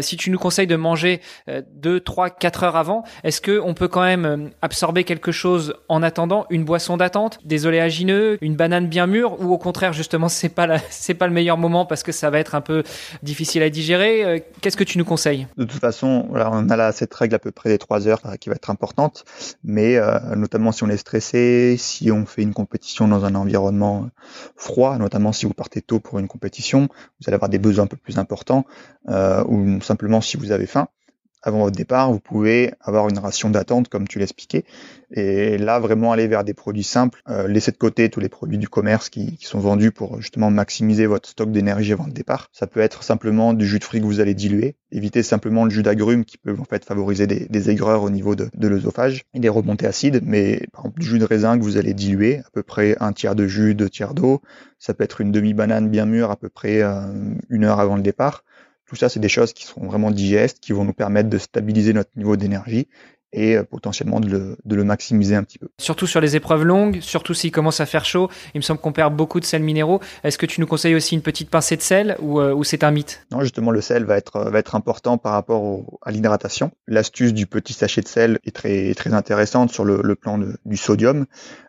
si 0.00 0.16
tu 0.16 0.30
nous 0.30 0.38
conseilles 0.38 0.66
de 0.66 0.76
manger 0.76 1.20
2, 1.48 2.00
3, 2.00 2.30
4 2.30 2.64
heures 2.64 2.76
avant, 2.76 3.02
est-ce 3.24 3.42
que 3.42 3.60
on 3.62 3.74
peut 3.74 3.88
quand 3.88 4.02
même 4.02 4.50
absorber 4.62 5.04
quelque 5.04 5.32
chose 5.32 5.74
en 5.90 6.02
attendant, 6.02 6.46
une 6.48 6.64
boisson 6.64 6.96
d'attente, 6.96 7.38
des 7.44 7.66
oléagineux, 7.66 8.38
une 8.40 8.56
banane 8.56 8.86
bien 8.86 9.06
mûre, 9.06 9.38
ou 9.42 9.52
au 9.52 9.58
contraire 9.58 9.92
justement 9.92 10.28
c'est 10.28 10.48
pas 10.48 10.78
c'est 10.88 11.14
pas 11.14 11.26
le 11.26 11.34
meilleur 11.34 11.58
moment 11.58 11.65
parce 11.86 12.02
que 12.02 12.12
ça 12.12 12.30
va 12.30 12.38
être 12.38 12.54
un 12.54 12.60
peu 12.60 12.82
difficile 13.22 13.62
à 13.62 13.70
digérer. 13.70 14.24
Euh, 14.24 14.38
qu'est-ce 14.60 14.76
que 14.76 14.84
tu 14.84 14.98
nous 14.98 15.04
conseilles? 15.04 15.46
De 15.56 15.64
toute 15.64 15.80
façon, 15.80 16.28
on 16.30 16.70
a 16.70 16.76
là 16.76 16.92
cette 16.92 17.14
règle 17.14 17.34
à 17.34 17.38
peu 17.38 17.50
près 17.50 17.70
des 17.70 17.78
trois 17.78 18.08
heures 18.08 18.20
qui 18.40 18.48
va 18.48 18.54
être 18.54 18.70
importante, 18.70 19.24
mais 19.64 19.96
euh, 19.96 20.18
notamment 20.36 20.72
si 20.72 20.84
on 20.84 20.88
est 20.88 20.96
stressé, 20.96 21.76
si 21.78 22.10
on 22.10 22.26
fait 22.26 22.42
une 22.42 22.54
compétition 22.54 23.08
dans 23.08 23.24
un 23.24 23.34
environnement 23.34 24.08
froid, 24.56 24.96
notamment 24.98 25.32
si 25.32 25.46
vous 25.46 25.54
partez 25.54 25.82
tôt 25.82 26.00
pour 26.00 26.18
une 26.18 26.28
compétition, 26.28 26.88
vous 27.20 27.28
allez 27.28 27.34
avoir 27.34 27.48
des 27.48 27.58
besoins 27.58 27.84
un 27.84 27.88
peu 27.88 27.96
plus 27.96 28.18
importants, 28.18 28.64
euh, 29.08 29.44
ou 29.44 29.80
simplement 29.80 30.20
si 30.20 30.36
vous 30.36 30.52
avez 30.52 30.66
faim 30.66 30.88
avant 31.46 31.60
votre 31.60 31.76
départ, 31.76 32.10
vous 32.10 32.18
pouvez 32.18 32.72
avoir 32.80 33.08
une 33.08 33.18
ration 33.18 33.50
d'attente, 33.50 33.88
comme 33.88 34.08
tu 34.08 34.18
l'expliquais. 34.18 34.64
Et 35.12 35.58
là, 35.58 35.78
vraiment 35.78 36.10
aller 36.10 36.26
vers 36.26 36.42
des 36.42 36.54
produits 36.54 36.82
simples, 36.82 37.22
euh, 37.28 37.46
laisser 37.46 37.70
de 37.70 37.76
côté 37.76 38.08
tous 38.10 38.18
les 38.18 38.28
produits 38.28 38.58
du 38.58 38.68
commerce 38.68 39.08
qui, 39.08 39.38
sont 39.40 39.60
vendus 39.60 39.92
pour 39.92 40.20
justement 40.20 40.50
maximiser 40.50 41.06
votre 41.06 41.28
stock 41.28 41.52
d'énergie 41.52 41.92
avant 41.92 42.06
le 42.06 42.12
départ. 42.12 42.48
Ça 42.50 42.66
peut 42.66 42.80
être 42.80 43.04
simplement 43.04 43.54
du 43.54 43.64
jus 43.64 43.78
de 43.78 43.84
fruits 43.84 44.00
que 44.00 44.04
vous 44.04 44.18
allez 44.18 44.34
diluer. 44.34 44.74
Évitez 44.90 45.22
simplement 45.22 45.64
le 45.64 45.70
jus 45.70 45.84
d'agrumes 45.84 46.24
qui 46.24 46.36
peut 46.36 46.56
en 46.58 46.64
fait 46.64 46.84
favoriser 46.84 47.28
des, 47.28 47.70
aigreurs 47.70 48.02
au 48.02 48.10
niveau 48.10 48.34
de, 48.34 48.48
de 48.52 48.68
l'œsophage 48.68 49.22
et 49.32 49.38
des 49.38 49.48
remontées 49.48 49.86
acides. 49.86 50.20
Mais 50.24 50.66
par 50.72 50.82
exemple, 50.82 51.00
du 51.00 51.06
jus 51.06 51.18
de 51.20 51.24
raisin 51.24 51.56
que 51.56 51.62
vous 51.62 51.76
allez 51.76 51.94
diluer, 51.94 52.38
à 52.38 52.50
peu 52.52 52.64
près 52.64 52.96
un 52.98 53.12
tiers 53.12 53.36
de 53.36 53.46
jus, 53.46 53.76
deux 53.76 53.88
tiers 53.88 54.14
d'eau. 54.14 54.42
Ça 54.80 54.94
peut 54.94 55.04
être 55.04 55.20
une 55.20 55.30
demi-banane 55.30 55.88
bien 55.88 56.06
mûre 56.06 56.32
à 56.32 56.36
peu 56.36 56.48
près 56.48 56.82
euh, 56.82 57.02
une 57.48 57.64
heure 57.64 57.78
avant 57.78 57.94
le 57.94 58.02
départ 58.02 58.42
tout 58.86 58.96
ça, 58.96 59.08
c'est 59.08 59.20
des 59.20 59.28
choses 59.28 59.52
qui 59.52 59.66
seront 59.66 59.86
vraiment 59.86 60.10
digestes, 60.10 60.60
qui 60.60 60.72
vont 60.72 60.84
nous 60.84 60.92
permettre 60.92 61.28
de 61.28 61.38
stabiliser 61.38 61.92
notre 61.92 62.10
niveau 62.16 62.36
d'énergie 62.36 62.88
et 63.32 63.56
euh, 63.56 63.64
potentiellement 63.64 64.20
de 64.20 64.28
le, 64.28 64.56
de 64.64 64.74
le, 64.76 64.84
maximiser 64.84 65.34
un 65.34 65.42
petit 65.42 65.58
peu. 65.58 65.68
Surtout 65.78 66.06
sur 66.06 66.20
les 66.20 66.36
épreuves 66.36 66.64
longues, 66.64 67.00
surtout 67.00 67.34
s'il 67.34 67.50
commence 67.50 67.80
à 67.80 67.86
faire 67.86 68.04
chaud, 68.04 68.30
il 68.54 68.58
me 68.58 68.62
semble 68.62 68.80
qu'on 68.80 68.92
perd 68.92 69.14
beaucoup 69.14 69.40
de 69.40 69.44
sels 69.44 69.62
minéraux. 69.62 70.00
Est-ce 70.24 70.38
que 70.38 70.46
tu 70.46 70.60
nous 70.60 70.66
conseilles 70.66 70.94
aussi 70.94 71.14
une 71.14 71.22
petite 71.22 71.50
pincée 71.50 71.76
de 71.76 71.82
sel 71.82 72.16
ou, 72.20 72.40
euh, 72.40 72.54
ou 72.54 72.64
c'est 72.64 72.84
un 72.84 72.90
mythe? 72.90 73.26
Non, 73.30 73.40
justement, 73.40 73.70
le 73.70 73.80
sel 73.80 74.04
va 74.04 74.16
être, 74.16 74.50
va 74.50 74.58
être 74.58 74.74
important 74.74 75.18
par 75.18 75.32
rapport 75.32 75.62
au, 75.62 75.98
à 76.02 76.10
l'hydratation. 76.10 76.70
L'astuce 76.86 77.34
du 77.34 77.46
petit 77.46 77.72
sachet 77.72 78.00
de 78.00 78.08
sel 78.08 78.38
est 78.44 78.54
très, 78.54 78.94
très 78.94 79.12
intéressante 79.12 79.70
sur 79.70 79.84
le, 79.84 80.00
le 80.02 80.14
plan 80.14 80.38
de, 80.38 80.56
du 80.64 80.76
sodium 80.76 81.26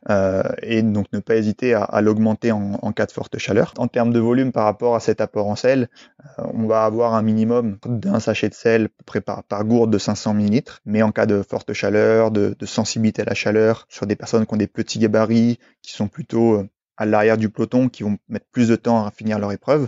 euh, 0.10 0.44
et 0.62 0.82
donc 0.82 1.08
ne 1.12 1.20
pas 1.20 1.36
hésiter 1.36 1.74
à, 1.74 1.84
à 1.84 2.02
l'augmenter 2.02 2.52
en, 2.52 2.80
en, 2.82 2.92
cas 2.92 3.08
de 3.08 3.12
forte 3.12 3.38
chaleur. 3.40 3.74
En 3.78 3.88
termes 3.88 4.14
de 4.14 4.20
volume 4.20 4.52
par 4.52 4.64
rapport 4.64 4.96
à 4.96 5.00
cet 5.00 5.22
apport 5.22 5.48
en 5.48 5.56
sel, 5.56 5.90
euh, 6.17 6.17
on 6.38 6.66
va 6.66 6.84
avoir 6.84 7.14
un 7.14 7.22
minimum 7.22 7.78
d'un 7.86 8.20
sachet 8.20 8.50
de 8.50 8.54
sel 8.54 8.90
par, 9.26 9.44
par 9.44 9.66
gourde 9.66 9.92
de 9.92 9.98
500 9.98 10.34
ml, 10.34 10.64
mais 10.86 11.02
en 11.02 11.12
cas 11.12 11.26
de 11.26 11.42
forte 11.44 11.74
chaleur, 11.74 12.32
de, 12.32 12.56
sensibilité 12.66 13.22
à 13.22 13.26
la 13.26 13.34
chaleur, 13.34 13.86
sur 13.90 14.08
des 14.08 14.16
personnes 14.16 14.46
qui 14.46 14.54
ont 14.54 14.58
des 14.58 14.68
petits 14.68 15.00
gabarits, 15.00 15.60
qui 15.82 15.94
sont 15.94 16.08
plutôt 16.08 16.56
euh, 16.56 16.70
à 16.98 17.06
l'arrière 17.06 17.38
du 17.38 17.50
peloton, 17.50 17.90
qui 17.90 18.04
vont 18.04 18.18
mettre 18.30 18.48
plus 18.52 18.68
de 18.68 18.76
temps 18.76 19.06
à 19.06 19.12
finir 19.12 19.38
leur 19.38 19.52
épreuve, 19.52 19.88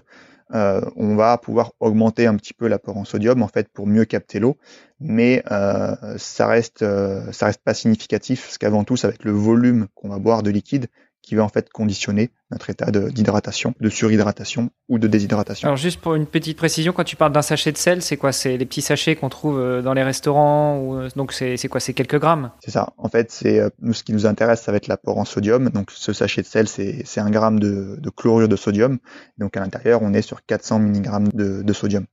euh, 0.54 0.82
on 0.96 1.16
va 1.16 1.38
pouvoir 1.38 1.74
augmenter 1.80 2.26
un 2.26 2.36
petit 2.36 2.56
peu 2.56 2.68
l'apport 2.68 2.98
en 2.98 3.06
sodium 3.06 3.44
en 3.44 3.48
fait 3.48 3.70
pour 3.70 3.86
mieux 3.86 4.06
capter 4.06 4.40
l'eau, 4.40 4.58
mais 5.00 5.44
euh, 5.52 5.96
ça 6.18 6.48
reste 6.48 6.80
ça 6.80 7.46
reste 7.46 7.62
pas 7.64 7.76
significatif 7.76 8.42
parce 8.42 8.58
qu'avant 8.58 8.84
tout 8.84 8.98
ça 8.98 9.10
va 9.10 9.14
être 9.14 9.26
le 9.26 9.32
volume 9.32 9.88
qu'on 9.94 10.10
va 10.10 10.18
boire 10.18 10.42
de 10.42 10.50
liquide 10.50 10.88
qui 11.22 11.36
va 11.36 11.44
en 11.44 11.50
fait 11.50 11.70
conditionner 11.70 12.32
notre 12.52 12.70
état 12.70 12.90
d'hydratation, 12.92 13.74
de, 13.80 13.86
de, 13.86 13.90
surhydratation 13.90 14.70
ou 14.88 14.98
de 14.98 15.08
déshydratation. 15.08 15.68
Alors 15.68 15.78
juste 15.78 16.02
pour 16.02 16.16
une 16.16 16.26
petite 16.26 16.58
précision, 16.58 16.94
quand 16.94 17.04
tu 17.04 17.16
parles 17.16 17.32
d'un 17.32 17.42
sachet 17.42 17.72
de 17.72 17.78
sel, 17.78 18.02
c'est 18.02 18.18
quoi? 18.18 18.32
C'est 18.32 18.58
les 18.58 18.66
petits 18.66 18.82
sachets 18.82 19.16
qu'on 19.16 19.30
trouve 19.30 19.60
euh, 19.60 19.82
dans 19.82 19.94
les 19.94 20.04
restaurants 20.04 20.80
ou 20.80 20.96
euh, 20.96 21.10
donc 21.16 21.34
c'est 21.34 21.68
quoi? 21.70 21.80
C'est 21.80 21.94
quelques 21.94 22.20
grammes? 22.20 22.52
C'est 22.64 22.72
ça. 22.72 22.94
En 22.98 23.10
fait, 23.10 23.32
c'est 23.32 23.60
euh, 23.60 23.70
nous 23.82 23.94
ce 23.94 24.04
qui 24.04 24.14
nous 24.14 24.26
intéresse, 24.26 24.62
ça 24.62 24.72
va 24.72 24.78
être 24.78 24.88
l'apport 24.88 25.18
en 25.18 25.26
sodium. 25.26 25.70
Donc 25.70 25.92
ce 25.92 26.14
sachet 26.14 26.42
de 26.42 26.48
sel, 26.48 26.68
c'est 26.68 27.20
un 27.20 27.30
gramme 27.30 27.60
de, 27.60 27.98
de, 28.00 28.10
chlorure 28.10 28.48
de 28.48 28.56
sodium. 28.56 28.98
Donc 29.38 29.56
à 29.58 29.60
l'intérieur, 29.60 30.02
on 30.02 30.14
est 30.14 30.22
sur 30.22 30.46
400 30.46 30.80
mg 30.80 31.34
de, 31.34 31.62
de 31.62 31.74
sodium. 31.74 32.06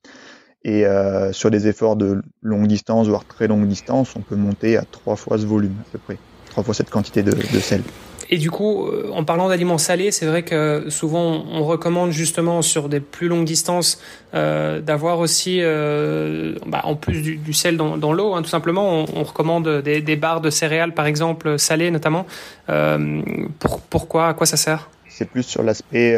Et 0.66 0.84
euh, 0.84 1.32
sur 1.32 1.48
des 1.52 1.68
efforts 1.68 1.94
de 1.94 2.22
longue 2.42 2.66
distance, 2.66 3.06
voire 3.06 3.25
très 3.25 3.46
longue 3.46 3.68
distance, 3.68 4.16
on 4.16 4.20
peut 4.20 4.34
monter 4.34 4.76
à 4.76 4.82
trois 4.82 5.14
fois 5.14 5.38
ce 5.38 5.46
volume 5.46 5.76
à 5.80 5.92
peu 5.92 5.98
près, 5.98 6.18
trois 6.50 6.64
fois 6.64 6.75
cette 6.75 6.90
quantité 6.90 7.22
de, 7.22 7.30
de 7.30 7.60
sel. 7.60 7.82
Et 8.30 8.38
du 8.38 8.50
coup, 8.50 8.88
en 9.12 9.25
parlant 9.25 9.49
d'aliments 9.49 9.78
salés, 9.78 10.11
c'est 10.11 10.26
vrai 10.26 10.42
que 10.42 10.87
souvent 10.88 11.45
on 11.50 11.64
recommande 11.64 12.11
justement 12.11 12.62
sur 12.62 12.88
des 12.88 13.00
plus 13.00 13.28
longues 13.28 13.45
distances 13.45 14.00
d'avoir 14.33 15.18
aussi, 15.18 15.61
bah, 15.61 16.80
en 16.85 16.95
plus 16.95 17.23
du, 17.23 17.52
sel 17.52 17.76
dans, 17.76 17.97
dans 17.97 18.12
l'eau, 18.12 18.35
hein, 18.35 18.42
tout 18.42 18.49
simplement, 18.49 19.04
on, 19.14 19.23
recommande 19.23 19.83
des, 19.83 20.00
des, 20.02 20.16
barres 20.16 20.40
de 20.40 20.50
céréales, 20.50 20.92
par 20.92 21.06
exemple, 21.06 21.59
salées 21.59 21.90
notamment. 21.90 22.26
Pour, 22.66 23.80
pourquoi 23.80 24.28
À 24.28 24.35
quoi 24.35 24.47
ça 24.47 24.56
sert? 24.56 24.90
C'est 25.09 25.28
plus 25.28 25.45
sur 25.45 25.62
l'aspect 25.62 26.16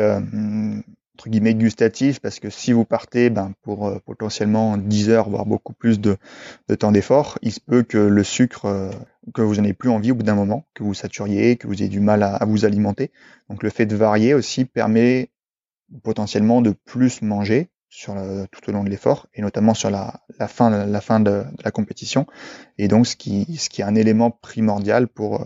entre 1.18 1.30
guillemets 1.30 1.54
gustatif 1.54 2.20
parce 2.20 2.38
que 2.38 2.48
si 2.48 2.72
vous 2.72 2.84
partez 2.84 3.28
ben, 3.28 3.52
pour 3.62 3.88
euh, 3.88 3.98
potentiellement 4.06 4.76
10 4.76 5.10
heures 5.10 5.28
voire 5.28 5.46
beaucoup 5.46 5.72
plus 5.72 5.98
de, 5.98 6.16
de 6.68 6.74
temps 6.76 6.92
d'effort, 6.92 7.38
il 7.42 7.52
se 7.52 7.58
peut 7.58 7.82
que 7.82 7.98
le 7.98 8.22
sucre 8.22 8.66
euh, 8.66 8.90
que 9.34 9.42
vous 9.42 9.56
n'en 9.56 9.64
ayez 9.64 9.74
plus 9.74 9.90
envie 9.90 10.10
au 10.10 10.14
bout 10.14 10.22
d'un 10.22 10.34
moment, 10.34 10.66
que 10.74 10.82
vous 10.82 10.94
saturiez, 10.94 11.56
que 11.56 11.66
vous 11.66 11.74
ayez 11.74 11.88
du 11.88 12.00
mal 12.00 12.22
à, 12.22 12.44
vous 12.44 12.64
alimenter. 12.64 13.10
Donc 13.48 13.62
le 13.62 13.70
fait 13.70 13.86
de 13.86 13.96
varier 13.96 14.34
aussi 14.34 14.64
permet 14.64 15.30
potentiellement 16.02 16.60
de 16.60 16.70
plus 16.70 17.22
manger 17.22 17.70
sur 17.88 18.14
tout 18.52 18.68
au 18.68 18.72
long 18.72 18.84
de 18.84 18.90
l'effort 18.90 19.26
et 19.32 19.40
notamment 19.40 19.72
sur 19.72 19.90
la, 19.90 20.20
la 20.38 20.46
fin 20.46 20.86
la 20.86 21.00
fin 21.00 21.20
de, 21.20 21.44
la 21.64 21.70
compétition 21.70 22.26
et 22.76 22.86
donc 22.86 23.06
ce 23.06 23.16
qui 23.16 23.56
ce 23.56 23.70
qui 23.70 23.80
est 23.80 23.84
un 23.84 23.94
élément 23.94 24.30
primordial 24.30 25.08
pour 25.08 25.42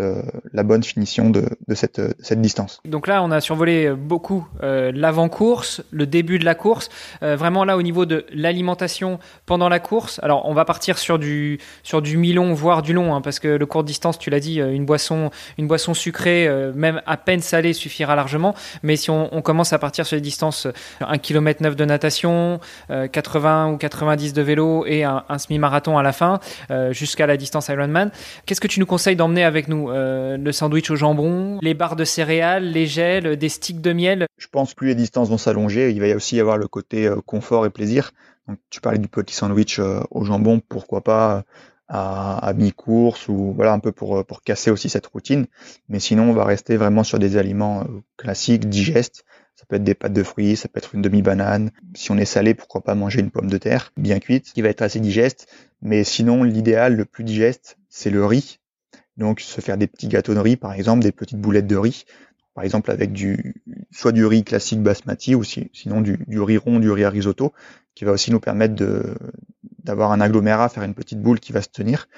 euh, 0.00 0.22
la 0.52 0.62
bonne 0.62 0.82
finition 0.82 1.30
de, 1.30 1.44
cette, 1.74 2.00
cette, 2.20 2.40
distance. 2.40 2.80
Donc 2.84 3.06
là, 3.06 3.22
on 3.22 3.30
a 3.30 3.40
survolé 3.40 3.90
beaucoup 3.90 4.46
euh, 4.62 4.92
l'avant-course, 4.94 5.82
le 5.90 6.06
début 6.06 6.38
de 6.38 6.44
la 6.44 6.54
course. 6.54 6.88
Euh, 7.22 7.36
vraiment 7.36 7.64
là, 7.64 7.76
au 7.76 7.82
niveau 7.82 8.06
de 8.06 8.26
l'alimentation 8.32 9.18
pendant 9.46 9.68
la 9.68 9.78
course. 9.78 10.20
Alors, 10.22 10.46
on 10.46 10.54
va 10.54 10.64
partir 10.64 10.98
sur 10.98 11.18
du 11.18 11.58
sur 11.82 12.02
du 12.02 12.16
mi-long, 12.16 12.54
voire 12.54 12.82
du 12.82 12.92
long, 12.92 13.14
hein, 13.14 13.20
parce 13.20 13.38
que 13.38 13.48
le 13.48 13.66
court 13.66 13.84
distance, 13.84 14.18
tu 14.18 14.30
l'as 14.30 14.40
dit, 14.40 14.60
euh, 14.60 14.72
une 14.72 14.84
boisson 14.84 15.30
une 15.58 15.68
boisson 15.68 15.94
sucrée, 15.94 16.48
même 16.74 17.00
à 17.06 17.16
peine 17.16 17.40
salée, 17.40 17.72
suffira 17.72 18.16
largement. 18.16 18.54
Mais 18.82 18.96
si 18.96 19.10
on, 19.10 19.42
commence 19.42 19.72
à 19.72 19.78
partir 19.78 20.06
sur 20.06 20.16
les 20.16 20.22
distances 20.22 20.66
1 21.00 21.18
km 21.18 21.62
9 21.62 21.76
de 21.76 21.84
natation, 21.84 22.60
80 22.88 23.72
ou 23.72 23.76
90 23.76 24.32
de 24.32 24.42
vélo 24.42 24.84
et 24.86 25.04
un, 25.04 25.24
un 25.28 25.38
semi-marathon 25.38 25.98
à 25.98 26.02
la 26.02 26.12
fin, 26.12 26.40
jusqu'à 26.90 27.26
la 27.26 27.36
distance 27.36 27.68
Ironman, 27.68 28.10
qu'est-ce 28.46 28.60
que 28.60 28.66
tu 28.66 28.80
nous 28.80 28.86
conseilles 28.86 29.16
d'emmener 29.16 29.44
avec 29.44 29.68
nous 29.68 29.83
euh, 29.90 30.36
le 30.36 30.52
sandwich 30.52 30.90
au 30.90 30.96
jambon, 30.96 31.58
les 31.62 31.74
barres 31.74 31.96
de 31.96 32.04
céréales, 32.04 32.70
les 32.70 32.86
gels, 32.86 33.36
des 33.36 33.48
sticks 33.48 33.80
de 33.80 33.92
miel. 33.92 34.26
Je 34.38 34.46
pense 34.48 34.74
plus 34.74 34.88
les 34.88 34.94
distances 34.94 35.28
vont 35.28 35.38
s'allonger, 35.38 35.90
il 35.90 36.00
va 36.00 36.14
aussi 36.16 36.36
y 36.36 36.40
avoir 36.40 36.58
le 36.58 36.68
côté 36.68 37.06
euh, 37.06 37.20
confort 37.24 37.66
et 37.66 37.70
plaisir. 37.70 38.12
Donc, 38.48 38.58
tu 38.70 38.80
parlais 38.80 38.98
du 38.98 39.08
petit 39.08 39.34
sandwich 39.34 39.78
euh, 39.78 40.00
au 40.10 40.24
jambon, 40.24 40.60
pourquoi 40.68 41.02
pas 41.02 41.44
à, 41.88 42.52
mi-course 42.56 43.28
ou 43.28 43.52
voilà 43.54 43.72
un 43.72 43.78
peu 43.78 43.92
pour 43.92 44.24
pour 44.24 44.42
casser 44.42 44.70
aussi 44.70 44.88
cette 44.88 45.06
routine. 45.06 45.46
Mais 45.88 46.00
sinon, 46.00 46.30
on 46.30 46.32
va 46.32 46.44
rester 46.44 46.76
vraiment 46.76 47.04
sur 47.04 47.18
des 47.18 47.36
aliments 47.36 47.86
classiques, 48.16 48.68
digestes. 48.68 49.24
Ça 49.56 49.66
peut 49.68 49.76
être 49.76 49.84
des 49.84 49.94
pâtes 49.94 50.12
de 50.12 50.22
fruits, 50.22 50.56
ça 50.56 50.68
peut 50.68 50.78
être 50.78 50.94
une 50.94 51.02
demi-banane. 51.02 51.70
Si 51.94 52.10
on 52.10 52.18
est 52.18 52.24
salé, 52.24 52.54
pourquoi 52.54 52.82
pas 52.82 52.94
manger 52.94 53.20
une 53.20 53.30
pomme 53.30 53.48
de 53.48 53.58
terre 53.58 53.92
bien 53.96 54.18
cuite, 54.18 54.52
qui 54.52 54.62
va 54.62 54.68
être 54.68 54.82
assez 54.82 54.98
digeste. 54.98 55.46
Mais 55.80 56.02
sinon, 56.02 56.42
l'idéal, 56.42 56.96
le 56.96 57.04
plus 57.04 57.22
digeste, 57.22 57.78
c'est 57.88 58.10
le 58.10 58.24
riz. 58.26 58.58
Donc 59.16 59.40
se 59.40 59.60
faire 59.60 59.76
des 59.76 59.86
petits 59.86 60.08
gâteaux 60.08 60.34
par 60.56 60.72
exemple, 60.72 61.02
des 61.02 61.12
petites 61.12 61.40
boulettes 61.40 61.66
de 61.66 61.76
riz, 61.76 62.04
par 62.54 62.64
exemple 62.64 62.90
avec 62.90 63.12
du 63.12 63.54
soit 63.90 64.12
du 64.12 64.24
riz 64.26 64.44
classique 64.44 64.82
basmati 64.82 65.34
ou 65.34 65.44
sinon 65.44 66.00
du, 66.00 66.18
riz 66.40 66.58
rond, 66.58 66.78
du 66.78 66.90
riz 66.90 67.04
à 67.04 67.10
risotto, 67.10 67.52
qui 67.94 68.04
va 68.04 68.12
aussi 68.12 68.30
nous 68.30 68.40
permettre 68.40 68.74
de 68.74 69.14
d'avoir 69.82 70.12
un 70.12 70.20
agglomérat, 70.20 70.68
faire 70.68 70.82
une 70.82 70.94
petite 70.94 71.20
boule 71.20 71.40
qui 71.40 71.52
va 71.52 71.60
se 71.60 71.68
tenir, 71.68 72.08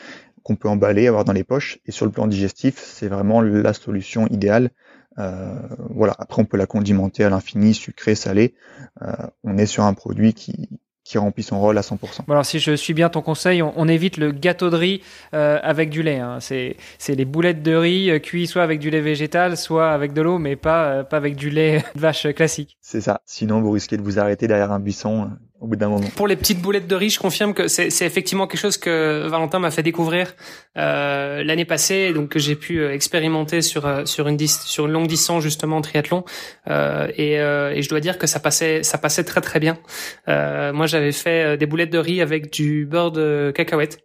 qu'on 0.43 0.55
peut 0.55 0.69
emballer, 0.69 1.09
avoir 1.09 1.25
dans 1.25 1.33
les 1.33 1.43
poches. 1.43 1.79
Et 1.87 1.91
sur 1.91 2.07
le 2.07 2.13
plan 2.13 2.29
digestif, 2.29 2.79
c'est 2.79 3.09
vraiment 3.09 3.41
la 3.41 3.73
solution 3.73 4.29
idéale. 4.29 4.71
Euh, 5.19 5.59
voilà. 5.91 6.15
Après, 6.19 6.41
on 6.41 6.45
peut 6.45 6.57
la 6.57 6.67
condimenter 6.67 7.25
à 7.25 7.31
l'infini, 7.31 7.75
sucré, 7.75 8.15
salé. 8.15 8.55
Euh, 9.03 9.13
on 9.43 9.59
est 9.59 9.67
sur 9.67 9.83
un 9.83 9.95
produit 9.95 10.35
qui, 10.35 10.69
qui 11.07 11.19
remplit 11.19 11.45
son 11.45 11.61
rôle 11.61 11.79
à 11.79 11.83
100%. 11.83 11.99
Bon 12.27 12.33
alors 12.33 12.45
si 12.45 12.59
je 12.59 12.73
suis 12.73 12.93
bien 12.93 13.09
ton 13.09 13.23
conseil, 13.23 13.63
on, 13.63 13.87
évite 13.87 14.17
le 14.17 14.33
gâteau 14.33 14.71
de 14.71 14.77
riz 14.77 15.03
euh, 15.35 15.61
avec 15.63 15.89
du 15.89 16.03
lait. 16.03 16.19
Hein. 16.19 16.39
C'est 16.41 16.75
les 17.09 17.25
boulettes 17.25 17.63
de 17.63 17.77
riz 17.77 18.11
euh, 18.11 18.19
cuits 18.19 18.49
soit 18.49 18.65
avec 18.65 18.81
du 18.81 18.91
lait 18.91 19.01
végétal, 19.01 19.57
soit 19.57 19.93
avec 19.93 20.13
de 20.13 20.23
l'eau, 20.23 20.39
mais 20.39 20.57
pas, 20.57 20.87
euh, 20.87 21.03
pas 21.05 21.17
avec 21.17 21.37
du 21.37 21.49
lait 21.49 21.85
de 21.95 22.01
vache 22.01 22.27
classique. 22.35 22.77
C'est 22.81 23.01
ça. 23.01 23.21
Sinon 23.25 23.61
vous 23.61 23.71
risquez 23.71 23.97
de 23.97 24.03
vous 24.03 24.19
arrêter 24.19 24.49
derrière 24.49 24.73
un 24.73 24.81
buisson 24.81 25.31
Pour 26.17 26.29
les 26.29 26.37
petites 26.37 26.61
boulettes 26.61 26.87
de 26.87 26.95
riz, 26.95 27.11
je 27.11 27.19
confirme 27.19 27.55
que 27.55 27.69
c'est 27.69 28.07
effectivement 28.07 28.47
quelque 28.47 28.61
chose 28.61 28.77
que 28.77 29.27
Valentin 29.29 29.59
m'a 29.59 29.71
fait 29.71 29.83
découvrir 29.83 30.35
euh, 30.77 31.43
l'année 31.43 31.65
passée, 31.65 32.13
donc 32.13 32.29
que 32.29 32.39
j'ai 32.39 32.55
pu 32.55 32.81
euh, 32.81 32.93
expérimenter 32.93 33.63
sur 33.63 33.87
euh, 33.87 34.05
sur 34.05 34.29
une 34.29 34.39
sur 34.39 34.87
une 34.87 34.93
longue 34.93 35.07
distance 35.07 35.43
justement 35.43 35.79
en 35.79 35.81
triathlon. 35.81 36.25
Euh, 36.69 37.09
et, 37.17 37.41
euh, 37.41 37.73
et, 37.73 37.83
je 37.83 37.89
dois 37.89 38.01
dire 38.01 38.19
que 38.19 38.27
ça 38.27 38.41
passait 38.41 38.83
ça 38.83 38.99
passait 38.99 39.25
très 39.25 39.41
très 39.41 39.61
bien. 39.61 39.79
Euh, 40.29 40.73
moi, 40.73 40.87
j'avais 40.87 41.13
fait 41.13 41.57
des 41.57 41.67
boulettes 41.67 41.93
de 41.93 41.99
riz 41.99 42.21
avec 42.21 42.53
du 42.53 42.87
beurre 42.87 43.13
de 43.13 43.53
cacahuète. 43.55 43.99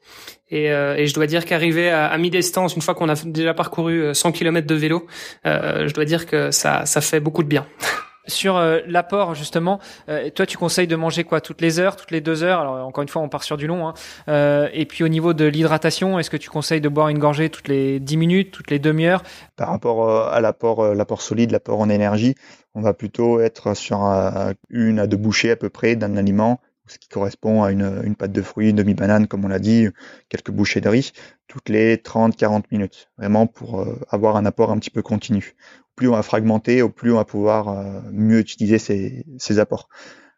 Et, 0.53 0.65
et 0.65 1.07
je 1.07 1.13
dois 1.13 1.27
dire 1.27 1.45
qu'arriver 1.45 1.89
à, 1.89 2.07
à 2.07 2.17
mi-distance, 2.17 2.75
une 2.75 2.81
fois 2.81 2.93
qu'on 2.93 3.07
a 3.07 3.15
déjà 3.23 3.53
parcouru 3.53 4.13
100 4.13 4.33
km 4.33 4.67
de 4.67 4.75
vélo, 4.75 5.07
je 5.45 5.93
dois 5.93 6.03
dire 6.03 6.25
que 6.25 6.51
ça 6.51 6.85
ça 6.85 6.99
fait 6.99 7.21
beaucoup 7.21 7.43
de 7.43 7.47
bien. 7.47 7.65
Sur 8.27 8.57
euh, 8.57 8.79
l'apport 8.85 9.33
justement, 9.33 9.79
euh, 10.07 10.29
toi 10.29 10.45
tu 10.45 10.57
conseilles 10.57 10.87
de 10.87 10.95
manger 10.95 11.23
quoi? 11.23 11.41
Toutes 11.41 11.61
les 11.61 11.79
heures, 11.79 11.95
toutes 11.95 12.11
les 12.11 12.21
deux 12.21 12.43
heures? 12.43 12.59
Alors 12.59 12.87
encore 12.87 13.01
une 13.01 13.07
fois, 13.07 13.21
on 13.21 13.29
part 13.29 13.43
sur 13.43 13.57
du 13.57 13.65
long. 13.65 13.87
Hein. 13.87 13.93
Euh, 14.27 14.69
et 14.73 14.85
puis 14.85 15.03
au 15.03 15.07
niveau 15.07 15.33
de 15.33 15.45
l'hydratation, 15.45 16.19
est-ce 16.19 16.29
que 16.29 16.37
tu 16.37 16.49
conseilles 16.49 16.81
de 16.81 16.89
boire 16.89 17.09
une 17.09 17.17
gorgée 17.17 17.49
toutes 17.49 17.67
les 17.67 17.99
dix 17.99 18.17
minutes, 18.17 18.51
toutes 18.51 18.69
les 18.69 18.79
demi-heures? 18.79 19.23
Par 19.55 19.69
rapport 19.69 20.27
à 20.27 20.39
l'apport, 20.39 21.21
solide, 21.21 21.51
l'apport 21.51 21.79
en 21.79 21.89
énergie, 21.89 22.35
on 22.75 22.81
va 22.81 22.93
plutôt 22.93 23.39
être 23.39 23.75
sur 23.75 24.01
une 24.69 24.99
à 24.99 25.07
deux 25.07 25.17
bouchées 25.17 25.51
à 25.51 25.55
peu 25.55 25.69
près 25.69 25.95
d'un 25.95 26.15
aliment 26.17 26.59
ce 26.87 26.97
qui 26.97 27.07
correspond 27.07 27.63
à 27.63 27.71
une, 27.71 28.01
une 28.03 28.17
pâte 28.17 28.33
de 28.33 28.41
fruits, 28.41 28.71
une 28.71 28.75
demi-banane, 28.75 29.27
comme 29.27 29.45
on 29.45 29.47
l'a 29.47 29.59
dit, 29.59 29.87
quelques 30.27 30.51
bouchées 30.51 30.81
de 30.81 30.89
riz, 30.89 31.13
toutes 31.47 31.69
les 31.69 31.95
30-40 31.95 32.63
minutes, 32.69 33.09
vraiment 33.17 33.47
pour 33.47 33.85
avoir 34.09 34.35
un 34.35 34.45
apport 34.45 34.71
un 34.71 34.77
petit 34.77 34.89
peu 34.89 35.01
continu 35.01 35.55
plus 36.01 36.09
on 36.09 36.13
va 36.13 36.23
fragmenter, 36.23 36.81
au 36.81 36.89
plus 36.89 37.11
on 37.11 37.17
va 37.17 37.25
pouvoir 37.25 37.69
euh, 37.69 38.01
mieux 38.11 38.39
utiliser 38.39 38.79
ces, 38.79 39.59
apports. 39.59 39.87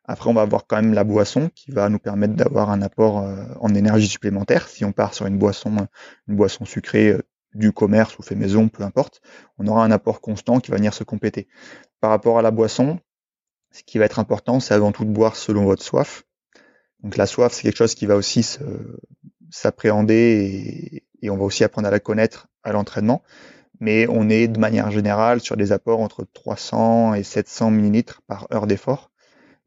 Après, 0.03 0.29
on 0.29 0.33
va 0.33 0.41
avoir 0.41 0.67
quand 0.67 0.75
même 0.75 0.93
la 0.93 1.05
boisson 1.05 1.49
qui 1.55 1.71
va 1.71 1.87
nous 1.87 1.99
permettre 1.99 2.33
d'avoir 2.33 2.69
un 2.69 2.81
apport 2.81 3.19
euh, 3.19 3.45
en 3.61 3.73
énergie 3.73 4.09
supplémentaire. 4.09 4.67
Si 4.67 4.83
on 4.83 4.91
part 4.91 5.13
sur 5.13 5.25
une 5.25 5.37
boisson, 5.37 5.87
une 6.27 6.35
boisson 6.35 6.65
sucrée 6.65 7.11
euh, 7.11 7.21
du 7.53 7.71
commerce 7.71 8.19
ou 8.19 8.23
fait 8.23 8.35
maison, 8.35 8.67
peu 8.67 8.83
importe, 8.83 9.21
on 9.57 9.65
aura 9.67 9.85
un 9.85 9.91
apport 9.91 10.19
constant 10.19 10.59
qui 10.59 10.69
va 10.69 10.75
venir 10.75 10.93
se 10.93 11.05
compléter. 11.05 11.47
Par 12.01 12.09
rapport 12.09 12.37
à 12.37 12.41
la 12.41 12.51
boisson, 12.51 12.99
ce 13.71 13.83
qui 13.83 13.99
va 13.99 14.03
être 14.03 14.19
important, 14.19 14.59
c'est 14.59 14.73
avant 14.73 14.91
tout 14.91 15.05
de 15.05 15.11
boire 15.11 15.37
selon 15.37 15.63
votre 15.63 15.81
soif. 15.81 16.25
Donc 17.03 17.15
la 17.15 17.25
soif, 17.25 17.53
c'est 17.53 17.61
quelque 17.61 17.77
chose 17.77 17.95
qui 17.95 18.05
va 18.05 18.17
aussi 18.17 18.45
s'appréhender 19.49 21.05
et 21.21 21.29
on 21.29 21.37
va 21.37 21.45
aussi 21.45 21.63
apprendre 21.63 21.87
à 21.87 21.91
la 21.91 22.01
connaître 22.01 22.49
à 22.63 22.73
l'entraînement 22.73 23.23
mais 23.79 24.07
on 24.09 24.29
est 24.29 24.47
de 24.47 24.59
manière 24.59 24.91
générale 24.91 25.39
sur 25.39 25.57
des 25.57 25.71
apports 25.71 25.99
entre 25.99 26.25
300 26.33 27.15
et 27.15 27.23
700 27.23 27.71
millilitres 27.71 28.21
par 28.27 28.47
heure 28.53 28.67
d'effort. 28.67 29.11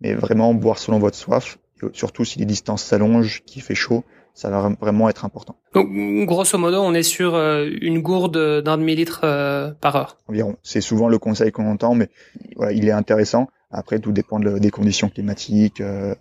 Mais 0.00 0.14
vraiment 0.14 0.52
boire 0.54 0.78
selon 0.78 0.98
votre 0.98 1.16
soif, 1.16 1.58
surtout 1.92 2.24
si 2.24 2.38
les 2.38 2.44
distances 2.44 2.82
s'allongent, 2.84 3.42
qu'il 3.46 3.62
fait 3.62 3.74
chaud, 3.74 4.04
ça 4.34 4.50
va 4.50 4.70
vraiment 4.80 5.08
être 5.08 5.24
important. 5.24 5.56
Donc 5.72 5.88
grosso 6.26 6.58
modo, 6.58 6.80
on 6.82 6.92
est 6.92 7.02
sur 7.02 7.34
euh, 7.34 7.68
une 7.80 8.00
gourde 8.00 8.62
d'un 8.62 8.76
demi-litre 8.76 9.22
euh, 9.24 9.72
par 9.80 9.96
heure. 9.96 10.18
Environ. 10.28 10.56
C'est 10.62 10.82
souvent 10.82 11.08
le 11.08 11.18
conseil 11.18 11.52
qu'on 11.52 11.66
entend, 11.66 11.94
mais 11.94 12.10
voilà, 12.56 12.72
il 12.72 12.86
est 12.86 12.92
intéressant. 12.92 13.48
Après, 13.72 13.98
tout 13.98 14.12
dépend 14.12 14.38
des 14.38 14.70
conditions 14.70 15.08
climatiques, 15.08 15.80
euh, 15.80 16.14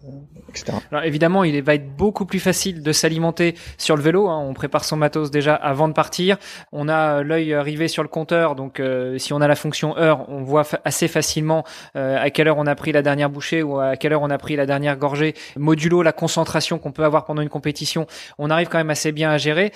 etc. 0.50 0.78
Alors 0.92 1.04
évidemment, 1.04 1.44
il 1.44 1.62
va 1.62 1.76
être 1.76 1.96
beaucoup 1.96 2.26
plus 2.26 2.40
facile 2.40 2.82
de 2.82 2.92
s'alimenter 2.92 3.54
sur 3.78 3.96
le 3.96 4.02
vélo. 4.02 4.28
Hein. 4.28 4.40
On 4.40 4.56
prépare 4.56 4.84
son 4.84 4.98
matos 4.98 5.30
déjà 5.30 5.54
avant 5.54 5.88
de 5.88 5.94
partir. 5.94 6.38
On 6.72 6.90
a 6.90 7.22
l'œil 7.22 7.56
rivé 7.56 7.88
sur 7.88 8.02
le 8.02 8.10
compteur, 8.10 8.56
donc 8.56 8.80
euh, 8.80 9.20
si 9.20 9.32
on 9.32 9.42
a 9.42 9.48
la 9.48 9.56
fonction 9.56 9.96
heure, 9.96 10.28
on 10.28 10.42
voit 10.42 10.66
assez 10.86 11.08
facilement 11.08 11.64
euh, 11.96 12.18
à 12.20 12.32
quelle 12.32 12.48
heure 12.48 12.58
on 12.58 12.66
a 12.66 12.74
pris 12.74 12.92
la 12.92 13.04
dernière 13.04 13.30
bouchée 13.30 13.62
ou 13.62 13.80
à 13.80 13.96
quelle 13.96 14.14
heure 14.14 14.24
on 14.24 14.32
a 14.32 14.40
pris 14.40 14.56
la 14.56 14.66
dernière 14.66 14.98
gorgée. 14.98 15.36
Modulo 15.56 16.02
la 16.02 16.14
concentration 16.14 16.80
qu'on 16.80 16.92
peut 16.92 17.06
avoir 17.06 17.26
pendant 17.26 17.44
une 17.44 17.50
compétition, 17.50 18.08
on 18.40 18.50
arrive 18.50 18.70
quand 18.70 18.80
même 18.80 18.90
assez 18.90 19.12
bien 19.12 19.30
à 19.30 19.38
gérer. 19.38 19.72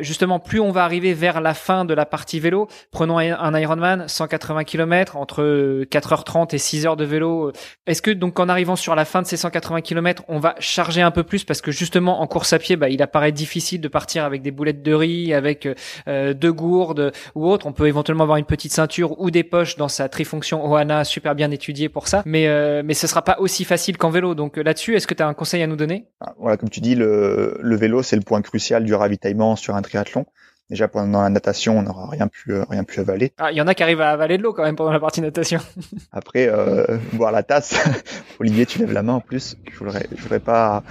justement, 0.00 0.40
plus 0.40 0.58
on 0.58 0.72
va 0.72 0.82
arriver 0.82 1.14
vers 1.14 1.40
la 1.40 1.54
fin 1.54 1.84
de 1.84 1.94
la 1.94 2.06
partie 2.06 2.40
vélo, 2.40 2.66
prenons 2.90 3.18
un 3.18 3.58
Ironman, 3.58 4.08
180 4.08 4.64
km 4.64 5.16
entre 5.16 5.84
4h30 5.84 6.54
et 6.54 6.58
6h 6.58 6.96
de 6.96 7.03
vélo. 7.04 7.52
Est-ce 7.86 8.02
que 8.02 8.10
donc 8.10 8.38
en 8.40 8.48
arrivant 8.48 8.76
sur 8.76 8.94
la 8.94 9.04
fin 9.04 9.22
de 9.22 9.26
ces 9.26 9.36
180 9.36 9.80
km, 9.80 10.22
on 10.28 10.38
va 10.38 10.54
charger 10.58 11.02
un 11.02 11.10
peu 11.10 11.22
plus 11.22 11.44
parce 11.44 11.60
que 11.60 11.70
justement 11.70 12.20
en 12.20 12.26
course 12.26 12.52
à 12.52 12.58
pied, 12.58 12.76
bah, 12.76 12.88
il 12.88 13.02
apparaît 13.02 13.32
difficile 13.32 13.80
de 13.80 13.88
partir 13.88 14.24
avec 14.24 14.42
des 14.42 14.50
boulettes 14.50 14.82
de 14.82 14.92
riz, 14.92 15.34
avec 15.34 15.68
euh, 16.08 16.34
deux 16.34 16.52
gourdes 16.52 17.12
ou 17.34 17.48
autre. 17.48 17.66
On 17.66 17.72
peut 17.72 17.86
éventuellement 17.86 18.24
avoir 18.24 18.38
une 18.38 18.44
petite 18.44 18.72
ceinture 18.72 19.20
ou 19.20 19.30
des 19.30 19.44
poches 19.44 19.76
dans 19.76 19.88
sa 19.88 20.08
trifonction 20.08 20.64
Ohana, 20.64 21.04
super 21.04 21.34
bien 21.34 21.50
étudiée 21.50 21.88
pour 21.88 22.08
ça. 22.08 22.22
Mais 22.26 22.46
euh, 22.48 22.82
mais 22.84 22.94
ce 22.94 23.06
sera 23.06 23.22
pas 23.22 23.36
aussi 23.38 23.64
facile 23.64 23.96
qu'en 23.96 24.10
vélo. 24.10 24.34
Donc 24.34 24.56
là-dessus, 24.56 24.94
est-ce 24.94 25.06
que 25.06 25.14
tu 25.14 25.22
as 25.22 25.28
un 25.28 25.34
conseil 25.34 25.62
à 25.62 25.66
nous 25.66 25.76
donner? 25.76 26.06
Ah, 26.20 26.34
Voilà, 26.38 26.56
comme 26.56 26.70
tu 26.70 26.80
dis, 26.80 26.94
le 26.94 27.76
vélo 27.76 28.02
c'est 28.02 28.16
le 28.16 28.22
point 28.22 28.42
crucial 28.42 28.84
du 28.84 28.94
ravitaillement 28.94 29.56
sur 29.56 29.74
un 29.74 29.82
triathlon. 29.82 30.26
Déjà 30.70 30.88
pendant 30.88 31.22
la 31.22 31.28
natation, 31.28 31.78
on 31.78 31.82
n'aura 31.82 32.08
rien 32.08 32.26
pu 32.26 32.52
euh, 32.52 32.64
rien 32.70 32.84
pu 32.84 32.98
avaler. 32.98 33.32
Ah, 33.38 33.52
il 33.52 33.56
y 33.56 33.60
en 33.60 33.66
a 33.66 33.74
qui 33.74 33.82
arrivent 33.82 34.00
à 34.00 34.10
avaler 34.10 34.38
de 34.38 34.42
l'eau 34.42 34.54
quand 34.54 34.62
même 34.62 34.76
pendant 34.76 34.92
la 34.92 35.00
partie 35.00 35.20
natation. 35.20 35.60
Après, 36.12 36.48
euh, 36.48 36.98
boire 37.12 37.32
la 37.32 37.42
tasse. 37.42 37.76
Olivier, 38.40 38.64
tu 38.64 38.78
lèves 38.78 38.92
la 38.92 39.02
main 39.02 39.14
en 39.14 39.20
plus. 39.20 39.56
Je 39.70 39.78
voudrais, 39.78 40.06
je 40.16 40.22
voudrais 40.22 40.40
pas. 40.40 40.82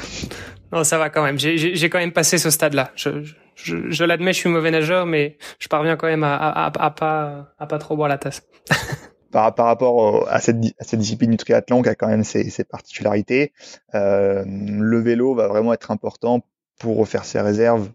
Non, 0.72 0.84
ça 0.84 1.00
va 1.00 1.10
quand 1.10 1.24
même. 1.24 1.40
J'ai 1.40 1.90
quand 1.90 1.98
même 1.98 2.12
passé 2.12 2.38
ce 2.38 2.52
stade-là. 2.52 2.92
Je, 2.96 3.24
je, 3.56 3.90
je 3.90 4.04
l'admets, 4.04 4.34
je 4.34 4.40
suis 4.40 4.50
mauvais 4.50 4.72
nageur, 4.72 5.08
mais 5.08 5.38
je 5.58 5.68
parviens 5.68 5.96
quand 5.96 6.08
même 6.08 6.24
à, 6.24 6.36
à, 6.36 6.66
à, 6.66 6.92
pas 6.92 7.54
à 7.58 7.66
pas 7.66 7.80
trop 7.80 7.96
boire 7.96 8.10
la 8.10 8.20
tasse. 8.20 8.44
par, 9.34 9.54
par 9.56 9.66
rapport 9.66 10.30
à 10.30 10.40
cette, 10.40 10.58
à 10.80 10.84
cette 10.84 11.00
discipline 11.00 11.32
du 11.32 11.38
triathlon 11.38 11.82
qui 11.82 11.90
a 11.90 11.96
quand 11.96 12.08
même 12.08 12.24
ses, 12.24 12.50
ses 12.50 12.64
particularités, 12.64 13.52
euh, 13.96 14.46
le 14.48 15.00
vélo 15.00 15.36
va 15.36 15.48
vraiment 15.48 15.74
être 15.74 15.92
important 15.92 16.46
pour 16.80 16.98
refaire 16.98 17.26
ses 17.26 17.42
réserves 17.42 17.90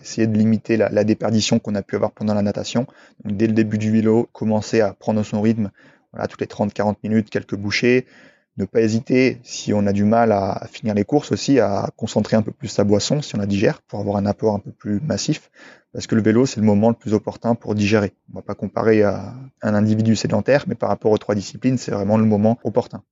essayer 0.00 0.26
de 0.26 0.36
limiter 0.36 0.76
la, 0.76 1.04
déperdition 1.04 1.58
qu'on 1.58 1.74
a 1.74 1.82
pu 1.82 1.96
avoir 1.96 2.12
pendant 2.12 2.34
la 2.34 2.42
natation. 2.42 2.86
dès 3.24 3.46
le 3.46 3.52
début 3.52 3.78
du 3.78 3.90
vélo, 3.90 4.28
commencer 4.32 4.80
à 4.80 4.92
prendre 4.92 5.22
son 5.22 5.40
rythme, 5.40 5.70
voilà, 6.12 6.28
toutes 6.28 6.40
les 6.40 6.46
30-40 6.46 6.96
minutes, 7.02 7.30
quelques 7.30 7.56
bouchées. 7.56 8.06
Ne 8.56 8.66
pas 8.66 8.82
hésiter, 8.82 9.40
si 9.42 9.72
on 9.72 9.84
a 9.86 9.92
du 9.92 10.04
mal 10.04 10.30
à 10.30 10.68
finir 10.70 10.94
les 10.94 11.04
courses 11.04 11.32
aussi, 11.32 11.58
à 11.58 11.90
concentrer 11.96 12.36
un 12.36 12.42
peu 12.42 12.52
plus 12.52 12.68
sa 12.68 12.84
boisson, 12.84 13.20
si 13.20 13.34
on 13.34 13.38
la 13.38 13.46
digère, 13.46 13.82
pour 13.82 13.98
avoir 13.98 14.16
un 14.16 14.26
apport 14.26 14.54
un 14.54 14.60
peu 14.60 14.70
plus 14.70 15.00
massif. 15.00 15.50
Parce 15.92 16.06
que 16.06 16.14
le 16.14 16.22
vélo, 16.22 16.46
c'est 16.46 16.60
le 16.60 16.66
moment 16.66 16.88
le 16.90 16.94
plus 16.94 17.14
opportun 17.14 17.56
pour 17.56 17.74
digérer. 17.74 18.12
On 18.32 18.36
va 18.36 18.42
pas 18.42 18.54
comparer 18.54 19.02
à 19.02 19.34
un 19.62 19.74
individu 19.74 20.14
sédentaire, 20.14 20.64
mais 20.68 20.76
par 20.76 20.88
rapport 20.88 21.10
aux 21.10 21.18
trois 21.18 21.34
disciplines, 21.34 21.78
c'est 21.78 21.90
vraiment 21.90 22.16
le 22.16 22.26
moment 22.26 22.58
opportun 22.62 23.02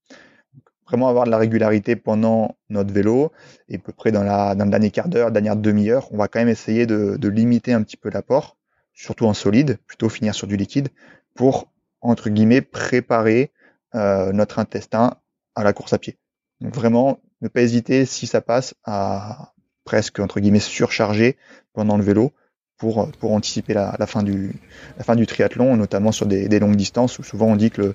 vraiment 0.92 1.08
avoir 1.08 1.24
de 1.24 1.30
la 1.30 1.38
régularité 1.38 1.96
pendant 1.96 2.56
notre 2.68 2.92
vélo 2.92 3.32
et 3.70 3.76
à 3.76 3.78
peu 3.78 3.92
près 3.92 4.12
dans 4.12 4.22
la 4.22 4.54
dans 4.54 4.66
le 4.66 4.70
dernier 4.70 4.90
quart 4.90 5.08
d'heure, 5.08 5.30
dernière 5.30 5.56
demi-heure, 5.56 6.12
on 6.12 6.18
va 6.18 6.28
quand 6.28 6.38
même 6.38 6.50
essayer 6.50 6.86
de, 6.86 7.28
limiter 7.28 7.72
un 7.72 7.82
petit 7.82 7.96
peu 7.96 8.10
l'apport, 8.10 8.58
surtout 8.92 9.24
en 9.24 9.32
solide, 9.32 9.78
plutôt 9.86 10.10
finir 10.10 10.34
sur 10.34 10.46
du 10.46 10.56
liquide 10.56 10.90
pour 11.34 11.72
entre 12.02 12.28
guillemets 12.28 12.60
préparer 12.60 13.52
euh, 13.94 14.32
notre 14.32 14.58
intestin 14.58 15.16
à 15.54 15.64
la 15.64 15.72
course 15.72 15.94
à 15.94 15.98
pied. 15.98 16.18
Donc 16.60 16.74
vraiment 16.74 17.20
ne 17.40 17.48
pas 17.48 17.62
hésiter 17.62 18.04
si 18.04 18.26
ça 18.26 18.42
passe 18.42 18.74
à 18.84 19.54
presque 19.84 20.20
entre 20.20 20.40
guillemets 20.40 20.60
surcharger 20.60 21.38
pendant 21.72 21.96
le 21.96 22.04
vélo 22.04 22.32
pour 22.76 23.12
anticiper 23.22 23.74
la, 23.74 23.94
la 23.98 24.06
fin 24.06 24.24
du 24.24 24.52
la 24.98 25.04
fin 25.04 25.14
du 25.14 25.24
triathlon, 25.24 25.76
notamment 25.76 26.12
sur 26.12 26.26
des, 26.26 26.48
des 26.48 26.58
longues 26.58 26.76
distances 26.76 27.18
où 27.18 27.22
souvent 27.22 27.46
on 27.46 27.56
dit 27.56 27.70
que 27.70 27.80
le 27.80 27.94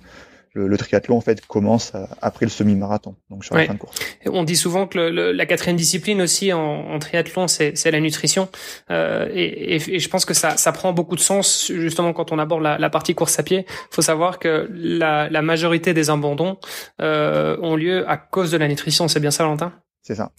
le, 0.54 0.78
triathlon 0.78 1.18
en 1.18 1.22
fait 1.22 1.46
commence 1.46 1.94
après 2.22 2.46
le 2.46 2.50
semi-marathon, 2.50 3.16
donc 3.30 3.46
sur 3.46 3.56
la 3.56 3.66
fin 3.66 3.74
de 3.74 3.80
course. 3.80 3.98
On 4.26 4.44
dit 4.44 4.56
souvent 4.56 4.88
que 4.88 4.98
le, 4.98 5.32
la 5.32 5.46
quatrième 5.46 5.78
discipline 5.78 6.22
aussi 6.22 6.54
en, 6.54 6.60
en 6.60 7.00
triathlon, 7.00 7.48
c'est 7.48 7.92
la 7.92 8.00
nutrition, 8.00 8.50
euh, 8.90 9.30
et, 9.34 9.76
et, 9.76 10.00
je 10.00 10.10
pense 10.10 10.26
que 10.26 10.34
ça, 10.34 10.58
ça 10.58 10.72
prend 10.72 10.94
beaucoup 10.94 11.16
de 11.16 11.22
sens 11.22 11.72
justement 11.74 12.14
quand 12.14 12.32
on 12.32 12.40
aborde 12.40 12.64
la, 12.64 12.78
la 12.78 12.90
partie 12.90 13.16
course 13.16 13.38
à 13.40 13.44
pied. 13.44 13.66
Il 13.68 13.96
faut 13.96 14.02
savoir 14.02 14.40
que 14.40 14.70
la, 14.74 15.30
la 15.30 15.42
majorité 15.42 15.94
des 15.94 16.10
abandons 16.10 16.58
euh, 17.02 17.58
ont 17.62 17.76
lieu 17.76 18.10
à 18.10 18.18
cause 18.18 18.52
de 18.52 18.58
la 18.58 18.68
nutrition. 18.68 19.08
C'est 19.08 19.20
bien 19.20 19.32
ça, 19.32 19.44
Valentin? 19.44 19.74
C'est 20.02 20.16
ça. 20.16 20.32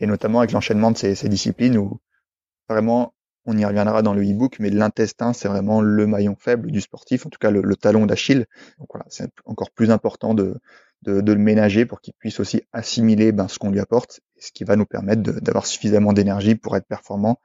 Et 0.00 0.06
notamment 0.06 0.38
avec 0.40 0.52
l'enchaînement 0.52 0.90
de 0.90 0.98
ces, 0.98 1.14
ces 1.14 1.28
disciplines 1.28 1.76
où 1.76 2.00
vraiment 2.68 3.14
on 3.48 3.56
y 3.56 3.64
reviendra 3.64 4.02
dans 4.02 4.12
le 4.12 4.22
e-book, 4.22 4.56
mais 4.60 4.68
l'intestin, 4.68 5.32
c'est 5.32 5.48
vraiment 5.48 5.80
le 5.80 6.06
maillon 6.06 6.36
faible 6.38 6.70
du 6.70 6.82
sportif, 6.82 7.24
en 7.24 7.30
tout 7.30 7.38
cas 7.38 7.50
le, 7.50 7.76
talon 7.76 8.04
d'Achille. 8.04 8.44
Donc 8.78 8.88
voilà, 8.92 9.06
c'est 9.08 9.30
encore 9.46 9.70
plus 9.70 9.90
important 9.90 10.34
de, 10.34 10.60
le 11.06 11.34
ménager 11.36 11.86
pour 11.86 12.02
qu'il 12.02 12.12
puisse 12.12 12.40
aussi 12.40 12.60
assimiler 12.74 13.32
ben, 13.32 13.48
ce 13.48 13.58
qu'on 13.58 13.70
lui 13.70 13.80
apporte, 13.80 14.20
ce 14.38 14.52
qui 14.52 14.64
va 14.64 14.76
nous 14.76 14.84
permettre 14.84 15.22
d'avoir 15.22 15.64
suffisamment 15.64 16.12
d'énergie 16.12 16.56
pour 16.56 16.76
être 16.76 16.86
performant 16.86 17.40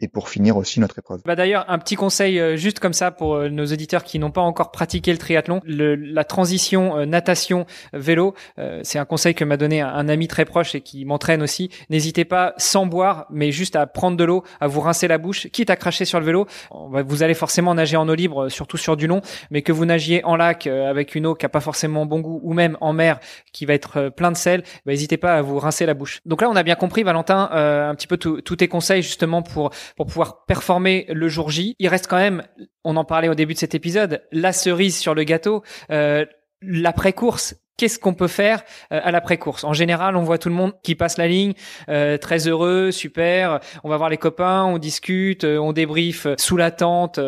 et 0.00 0.08
pour 0.08 0.28
finir 0.28 0.56
aussi 0.56 0.78
notre 0.80 0.98
épreuve. 0.98 1.22
Bah 1.24 1.36
d'ailleurs, 1.36 1.64
un 1.68 1.78
petit 1.78 1.96
conseil 1.96 2.38
euh, 2.38 2.56
juste 2.56 2.80
comme 2.80 2.92
ça 2.92 3.10
pour 3.10 3.34
euh, 3.34 3.48
nos 3.48 3.64
auditeurs 3.64 4.04
qui 4.04 4.18
n'ont 4.18 4.30
pas 4.30 4.42
encore 4.42 4.70
pratiqué 4.70 5.10
le 5.10 5.18
triathlon, 5.18 5.60
le, 5.64 5.94
la 5.94 6.24
transition 6.24 6.98
euh, 6.98 7.06
natation 7.06 7.66
vélo, 7.92 8.34
c'est 8.82 8.98
un 8.98 9.04
conseil 9.04 9.34
que 9.34 9.44
m'a 9.44 9.56
donné 9.56 9.80
un, 9.80 10.08
ami 10.08 10.28
très 10.28 10.44
proche 10.44 10.74
et 10.74 10.80
qui 10.80 11.04
m'entraîne 11.04 11.42
aussi. 11.42 11.70
N'hésitez 11.90 12.24
pas 12.24 12.54
sans 12.58 12.86
boire, 12.86 13.26
mais 13.30 13.52
juste 13.52 13.76
à 13.76 13.86
prendre 13.86 14.16
de 14.16 14.24
l'eau, 14.24 14.44
à 14.60 14.66
vous 14.66 14.80
rincer 14.80 15.08
la 15.08 15.18
bouche, 15.18 15.48
quitte 15.48 15.70
à 15.70 15.76
cracher 15.76 16.04
sur 16.04 16.20
le 16.20 16.26
vélo. 16.26 16.46
Vous 16.70 17.22
allez 17.22 17.34
forcément 17.34 17.74
nager 17.74 17.96
en 17.96 18.08
eau 18.08 18.14
libre, 18.14 18.48
surtout 18.48 18.76
sur 18.76 18.96
du 18.96 19.06
long, 19.06 19.20
mais 19.50 19.62
que 19.62 19.72
vous 19.72 19.84
nagiez 19.84 20.24
en 20.24 20.36
lac 20.36 20.66
avec 20.66 21.14
une 21.14 21.26
eau 21.26 21.34
qui 21.34 21.46
a 21.46 21.48
pas 21.48 21.60
forcément 21.60 22.06
bon 22.06 22.20
goût, 22.20 22.40
ou 22.42 22.52
même 22.52 22.76
en 22.80 22.92
mer 22.92 23.18
qui 23.52 23.66
va 23.66 23.74
être 23.74 24.10
plein 24.10 24.30
de 24.30 24.36
sel, 24.36 24.62
bah, 24.84 24.92
n'hésitez 24.92 25.16
pas 25.16 25.36
à 25.36 25.42
vous 25.42 25.58
rincer 25.58 25.86
la 25.86 25.94
bouche. 25.94 26.20
Donc 26.26 26.42
là, 26.42 26.50
on 26.50 26.56
a 26.56 26.62
bien 26.62 26.76
compris, 26.76 27.02
Valentin, 27.02 27.48
un 27.52 27.94
petit 27.94 28.06
peu 28.06 28.16
tous 28.16 28.56
tes 28.56 28.68
conseils 28.68 29.02
justement 29.02 29.42
pour 29.42 29.70
pour 29.96 30.06
pouvoir 30.06 30.44
performer 30.46 31.06
le 31.08 31.28
jour 31.28 31.50
J. 31.50 31.76
Il 31.78 31.88
reste 31.88 32.06
quand 32.06 32.16
même, 32.16 32.42
on 32.84 32.96
en 32.96 33.04
parlait 33.04 33.28
au 33.28 33.34
début 33.34 33.54
de 33.54 33.58
cet 33.58 33.74
épisode, 33.74 34.22
la 34.32 34.52
cerise 34.52 34.96
sur 34.96 35.14
le 35.14 35.24
gâteau, 35.24 35.62
euh, 35.90 36.24
l'après-course 36.62 37.54
qu'est-ce 37.76 37.98
qu'on 37.98 38.14
peut 38.14 38.28
faire 38.28 38.62
euh, 38.92 39.00
à 39.02 39.10
l'après-course? 39.10 39.64
En 39.64 39.72
général, 39.72 40.16
on 40.16 40.22
voit 40.22 40.38
tout 40.38 40.48
le 40.48 40.54
monde 40.54 40.72
qui 40.82 40.94
passe 40.94 41.18
la 41.18 41.28
ligne, 41.28 41.54
euh, 41.88 42.18
très 42.18 42.48
heureux, 42.48 42.90
super. 42.90 43.60
On 43.84 43.88
va 43.88 43.96
voir 43.96 44.08
les 44.08 44.16
copains, 44.16 44.64
on 44.64 44.78
discute, 44.78 45.44
euh, 45.44 45.58
on 45.58 45.72
débriefe 45.72 46.26
sous 46.38 46.56
la 46.56 46.70
tente. 46.70 47.20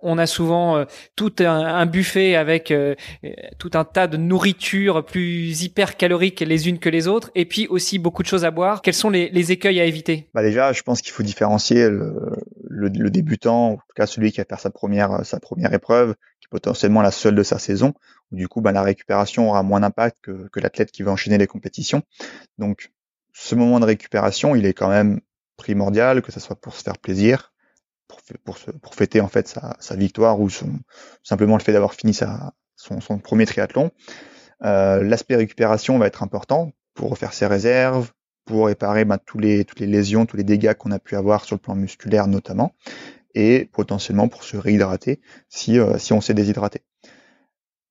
on 0.00 0.18
a 0.18 0.26
souvent 0.26 0.84
tout 1.16 1.34
un, 1.40 1.86
buffet 1.86 2.34
avec 2.34 2.72
tout 3.58 3.70
un 3.74 3.84
tas 3.84 4.06
de 4.06 4.16
nourritures 4.16 5.04
plus 5.04 5.62
hyper 5.62 5.96
caloriques 5.96 6.40
les 6.40 6.68
unes 6.68 6.78
que 6.78 6.88
les 6.88 7.08
autres, 7.08 7.30
et 7.34 7.44
puis 7.44 7.66
aussi 7.68 7.98
beaucoup 7.98 8.22
de 8.22 8.28
choses 8.28 8.44
à 8.44 8.50
boire. 8.50 8.82
Quels 8.82 8.94
sont 8.94 9.10
les, 9.10 9.52
écueils 9.52 9.80
à 9.80 9.84
éviter? 9.84 10.28
Bah 10.34 10.42
Déjà, 10.42 10.72
je 10.72 10.82
pense 10.82 11.02
qu'il 11.02 11.12
faut 11.12 11.22
différencier 11.22 11.88
le, 11.88 12.14
le, 12.68 13.10
débutant, 13.10 13.72
en 13.72 13.76
tout 13.76 13.82
cas 13.96 14.06
celui 14.06 14.32
qui 14.32 14.38
va 14.38 14.44
faire 14.44 14.60
sa 14.60 14.70
première 14.70 15.24
sa 15.24 15.40
première 15.40 15.72
épreuve, 15.72 16.14
qui 16.40 16.46
est 16.46 16.50
potentiellement 16.50 17.02
la 17.02 17.10
seule 17.10 17.34
de 17.34 17.42
sa 17.42 17.58
saison 17.58 17.94
du 18.32 18.48
coup, 18.48 18.60
ben, 18.60 18.72
la 18.72 18.82
récupération 18.82 19.50
aura 19.50 19.62
moins 19.62 19.80
d'impact 19.80 20.18
que, 20.22 20.48
que 20.48 20.60
l'athlète 20.60 20.90
qui 20.90 21.02
va 21.02 21.12
enchaîner 21.12 21.38
les 21.38 21.46
compétitions. 21.46 22.02
Donc, 22.58 22.90
ce 23.32 23.54
moment 23.54 23.78
de 23.80 23.84
récupération, 23.84 24.56
il 24.56 24.66
est 24.66 24.72
quand 24.72 24.88
même 24.88 25.20
primordial, 25.56 26.22
que 26.22 26.32
ce 26.32 26.40
soit 26.40 26.56
pour 26.56 26.74
se 26.74 26.82
faire 26.82 26.98
plaisir, 26.98 27.52
pour, 28.08 28.20
pour, 28.44 28.58
pour 28.80 28.94
fêter 28.94 29.20
en 29.20 29.28
fait 29.28 29.48
sa, 29.48 29.76
sa 29.80 29.96
victoire 29.96 30.40
ou 30.40 30.50
son, 30.50 30.70
simplement 31.22 31.56
le 31.56 31.62
fait 31.62 31.72
d'avoir 31.72 31.94
fini 31.94 32.14
sa, 32.14 32.52
son, 32.76 33.00
son, 33.00 33.18
premier 33.18 33.46
triathlon. 33.46 33.90
Euh, 34.64 35.02
L'aspect 35.02 35.36
récupération 35.36 35.98
va 35.98 36.06
être 36.06 36.22
important 36.22 36.72
pour 36.94 37.10
refaire 37.10 37.32
ses 37.32 37.46
réserves, 37.46 38.12
pour 38.44 38.66
réparer 38.66 39.04
ben, 39.04 39.18
tous 39.18 39.38
les, 39.38 39.64
toutes 39.64 39.80
les 39.80 39.86
lésions, 39.86 40.26
tous 40.26 40.36
les 40.36 40.44
dégâts 40.44 40.74
qu'on 40.74 40.90
a 40.90 40.98
pu 40.98 41.16
avoir 41.16 41.44
sur 41.44 41.56
le 41.56 41.60
plan 41.60 41.74
musculaire 41.74 42.26
notamment, 42.26 42.74
et 43.34 43.68
potentiellement 43.72 44.28
pour 44.28 44.44
se 44.44 44.56
réhydrater 44.56 45.20
si, 45.48 45.78
euh, 45.78 45.98
si 45.98 46.12
on 46.12 46.20
s'est 46.20 46.34
déshydraté 46.34 46.82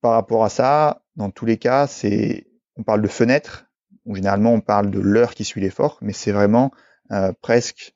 par 0.02 0.14
rapport 0.14 0.44
à 0.44 0.50
ça, 0.50 1.04
dans 1.16 1.30
tous 1.30 1.46
les 1.46 1.58
cas, 1.58 1.88
c'est 1.88 2.48
on 2.76 2.84
parle 2.84 3.02
de 3.02 3.08
fenêtre, 3.08 3.66
ou 4.06 4.16
généralement 4.16 4.54
on 4.54 4.62
parle 4.62 4.90
de 4.90 5.00
l'heure 5.00 5.34
qui 5.36 5.44
suit 5.44 5.62
l'effort, 5.62 5.98
mais 6.02 6.14
c'est 6.14 6.32
vraiment 6.32 6.72
euh, 7.12 7.32
presque, 7.42 7.94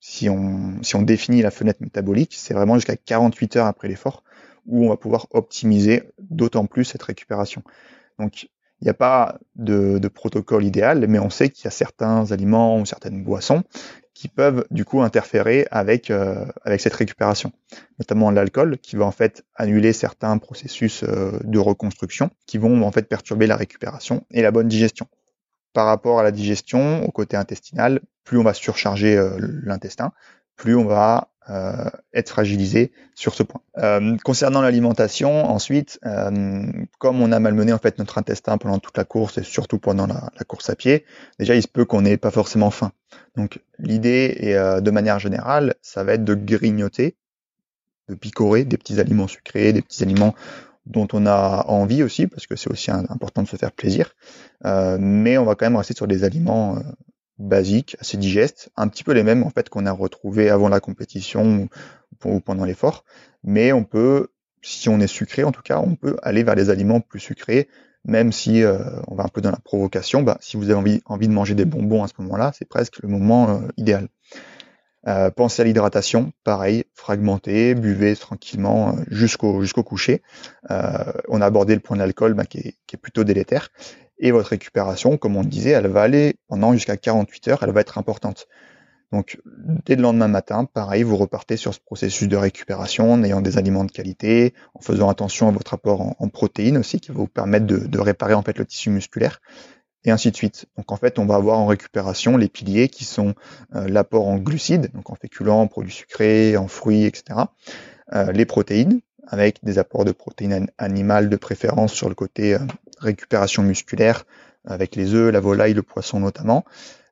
si 0.00 0.28
on, 0.28 1.02
définit 1.02 1.42
la 1.42 1.50
fenêtre 1.50 1.82
métabolique, 1.82 2.34
c'est 2.36 2.54
vraiment 2.54 2.74
jusqu'à 2.74 2.96
48 2.96 3.56
heures 3.56 3.66
après 3.66 3.88
l'effort 3.88 4.22
où 4.66 4.84
on 4.84 4.88
va 4.88 4.96
pouvoir 4.96 5.26
optimiser 5.30 6.02
d'autant 6.18 6.66
plus 6.66 6.84
cette 6.84 7.02
récupération. 7.02 7.62
Donc 8.18 8.44
il 8.80 8.84
n'y 8.84 8.88
a 8.88 8.94
pas 8.94 9.38
de, 9.54 10.08
protocole 10.08 10.64
idéal, 10.64 11.06
mais 11.08 11.18
on 11.18 11.30
sait 11.30 11.50
qu'il 11.50 11.64
y 11.64 11.68
a 11.68 11.70
certains 11.70 12.30
aliments 12.32 12.78
ou 12.78 12.86
certaines 12.86 13.22
boissons 13.22 13.62
qui 14.16 14.28
peuvent 14.28 14.64
du 14.70 14.86
coup 14.86 15.02
interférer 15.02 15.66
avec 15.70 16.10
euh, 16.10 16.46
avec 16.64 16.80
cette 16.80 16.94
récupération, 16.94 17.52
notamment 17.98 18.30
l'alcool 18.30 18.78
qui 18.78 18.96
va 18.96 19.04
en 19.04 19.10
fait 19.10 19.44
annuler 19.54 19.92
certains 19.92 20.38
processus 20.38 21.02
euh, 21.02 21.38
de 21.44 21.58
reconstruction 21.58 22.30
qui 22.46 22.56
vont 22.56 22.82
en 22.82 22.90
fait 22.90 23.06
perturber 23.10 23.46
la 23.46 23.56
récupération 23.56 24.24
et 24.30 24.40
la 24.40 24.52
bonne 24.52 24.68
digestion. 24.68 25.06
Par 25.74 25.84
rapport 25.84 26.18
à 26.18 26.22
la 26.22 26.30
digestion, 26.30 27.04
au 27.04 27.10
côté 27.10 27.36
intestinal, 27.36 28.00
plus 28.24 28.38
on 28.38 28.42
va 28.42 28.54
surcharger 28.54 29.18
euh, 29.18 29.36
l'intestin, 29.38 30.12
plus 30.56 30.74
on 30.74 30.86
va 30.86 31.28
euh, 31.48 31.88
être 32.12 32.30
fragilisé 32.30 32.90
sur 33.14 33.34
ce 33.34 33.44
point. 33.44 33.60
Euh, 33.78 34.16
concernant 34.24 34.62
l'alimentation, 34.62 35.48
ensuite, 35.48 36.00
euh, 36.04 36.64
comme 36.98 37.22
on 37.22 37.30
a 37.30 37.38
malmené 37.38 37.72
en 37.72 37.78
fait 37.78 38.00
notre 38.00 38.18
intestin 38.18 38.58
pendant 38.58 38.80
toute 38.80 38.96
la 38.96 39.04
course 39.04 39.38
et 39.38 39.44
surtout 39.44 39.78
pendant 39.78 40.08
la, 40.08 40.32
la 40.36 40.44
course 40.44 40.70
à 40.70 40.74
pied, 40.74 41.04
déjà 41.38 41.54
il 41.54 41.62
se 41.62 41.68
peut 41.68 41.84
qu'on 41.84 42.00
n'ait 42.00 42.16
pas 42.16 42.32
forcément 42.32 42.72
faim. 42.72 42.90
Donc 43.36 43.60
l'idée, 43.78 44.36
et 44.40 44.54
de 44.54 44.90
manière 44.90 45.20
générale, 45.20 45.74
ça 45.82 46.02
va 46.02 46.14
être 46.14 46.24
de 46.24 46.34
grignoter, 46.34 47.14
de 48.08 48.16
picorer 48.16 48.64
des 48.64 48.76
petits 48.76 48.98
aliments 48.98 49.28
sucrés, 49.28 49.72
des 49.72 49.82
petits 49.82 50.02
aliments 50.02 50.34
dont 50.86 51.06
on 51.12 51.26
a 51.26 51.64
envie 51.68 52.02
aussi, 52.02 52.26
parce 52.26 52.48
que 52.48 52.56
c'est 52.56 52.70
aussi 52.70 52.90
important 52.90 53.42
de 53.42 53.48
se 53.48 53.56
faire 53.56 53.70
plaisir. 53.70 54.16
mais 54.64 55.38
on 55.38 55.44
va 55.44 55.54
quand 55.54 55.66
même 55.66 55.76
rester 55.76 55.94
sur 55.94 56.08
des 56.08 56.24
aliments 56.24 56.82
basiques, 57.38 57.96
assez 58.00 58.16
digestes, 58.16 58.70
un 58.76 58.88
petit 58.88 59.04
peu 59.04 59.12
les 59.12 59.22
mêmes 59.22 59.42
en 59.42 59.50
fait 59.50 59.68
qu'on 59.68 59.86
a 59.86 59.92
retrouvés 59.92 60.50
avant 60.50 60.68
la 60.68 60.80
compétition 60.80 61.68
ou, 62.24 62.40
pendant 62.40 62.64
l'effort, 62.64 63.04
mais 63.44 63.72
on 63.72 63.84
peut, 63.84 64.28
si 64.62 64.88
on 64.88 65.00
est 65.00 65.06
sucré 65.06 65.44
en 65.44 65.52
tout 65.52 65.62
cas, 65.62 65.78
on 65.78 65.96
peut 65.96 66.16
aller 66.22 66.42
vers 66.42 66.54
les 66.54 66.70
aliments 66.70 67.00
plus 67.00 67.20
sucrés, 67.20 67.68
même 68.04 68.32
si 68.32 68.62
euh, 68.62 68.78
on 69.08 69.14
va 69.14 69.24
un 69.24 69.28
peu 69.28 69.40
dans 69.40 69.50
la 69.50 69.58
provocation. 69.58 70.22
Bah, 70.22 70.38
si 70.40 70.56
vous 70.56 70.70
avez 70.70 71.02
envie, 71.06 71.28
de 71.28 71.32
manger 71.32 71.54
des 71.54 71.64
bonbons 71.64 72.04
à 72.04 72.08
ce 72.08 72.14
moment-là, 72.18 72.52
c'est 72.56 72.68
presque 72.68 73.00
le 73.02 73.08
moment 73.08 73.50
euh, 73.50 73.68
idéal. 73.76 74.08
Euh, 75.06 75.30
pensez 75.30 75.62
à 75.62 75.64
l'hydratation, 75.64 76.32
pareil, 76.44 76.84
fragmentez, 76.94 77.74
buvez 77.74 78.16
tranquillement 78.16 78.96
jusqu'au 79.08 79.62
jusqu'au 79.62 79.82
coucher. 79.82 80.22
on 80.68 81.40
a 81.40 81.46
abordé 81.46 81.74
le 81.74 81.80
point 81.80 81.96
de 81.96 82.02
l'alcool 82.02 82.34
bah, 82.34 82.44
qui, 82.44 82.58
est, 82.58 82.96
plutôt 82.96 83.24
délétère. 83.24 83.68
Et 84.18 84.30
votre 84.30 84.48
récupération, 84.48 85.18
comme 85.18 85.36
on 85.36 85.42
le 85.42 85.48
disait, 85.48 85.70
elle 85.70 85.88
va 85.88 86.02
aller 86.02 86.36
pendant 86.48 86.72
jusqu'à 86.72 86.96
48 86.96 87.48
heures, 87.48 87.62
elle 87.62 87.70
va 87.70 87.82
être 87.82 87.98
importante. 87.98 88.48
Donc, 89.12 89.38
dès 89.84 89.94
le 89.94 90.02
lendemain 90.02 90.26
matin, 90.26 90.64
pareil, 90.64 91.04
vous 91.04 91.16
repartez 91.16 91.56
sur 91.56 91.72
ce 91.72 91.80
processus 91.80 92.26
de 92.26 92.36
récupération 92.36 93.12
en 93.12 93.22
ayant 93.22 93.40
des 93.40 93.56
aliments 93.56 93.84
de 93.84 93.92
qualité, 93.92 94.52
en 94.74 94.80
faisant 94.80 95.08
attention 95.08 95.48
à 95.48 95.52
votre 95.52 95.74
apport 95.74 96.16
en, 96.18 96.28
protéines 96.28 96.76
aussi, 96.76 96.98
qui 96.98 97.12
va 97.12 97.18
vous 97.18 97.28
permettre 97.28 97.66
de, 97.66 97.98
réparer 97.98 98.34
en 98.34 98.42
fait 98.42 98.58
le 98.58 98.66
tissu 98.66 98.90
musculaire, 98.90 99.40
et 100.06 100.12
ainsi 100.12 100.30
de 100.30 100.36
suite. 100.36 100.66
Donc, 100.76 100.92
en 100.92 100.96
fait, 100.96 101.18
on 101.18 101.26
va 101.26 101.34
avoir 101.34 101.58
en 101.58 101.66
récupération 101.66 102.36
les 102.36 102.48
piliers 102.48 102.88
qui 102.88 103.04
sont 103.04 103.34
euh, 103.74 103.88
l'apport 103.88 104.26
en 104.26 104.36
glucides, 104.36 104.90
donc 104.94 105.10
en 105.10 105.16
féculents, 105.16 105.60
en 105.62 105.66
produits 105.66 105.92
sucrés, 105.92 106.56
en 106.56 106.68
fruits, 106.68 107.04
etc. 107.04 107.40
Euh, 108.14 108.30
les 108.30 108.46
protéines, 108.46 109.00
avec 109.26 109.58
des 109.64 109.78
apports 109.78 110.04
de 110.04 110.12
protéines 110.12 110.70
animales 110.78 111.28
de 111.28 111.36
préférence 111.36 111.92
sur 111.92 112.08
le 112.08 112.14
côté 112.14 112.54
euh, 112.54 112.60
récupération 113.00 113.64
musculaire, 113.64 114.24
avec 114.64 114.94
les 114.94 115.12
œufs, 115.12 115.32
la 115.32 115.40
volaille, 115.40 115.74
le 115.74 115.82
poisson 115.82 116.20
notamment. 116.20 116.64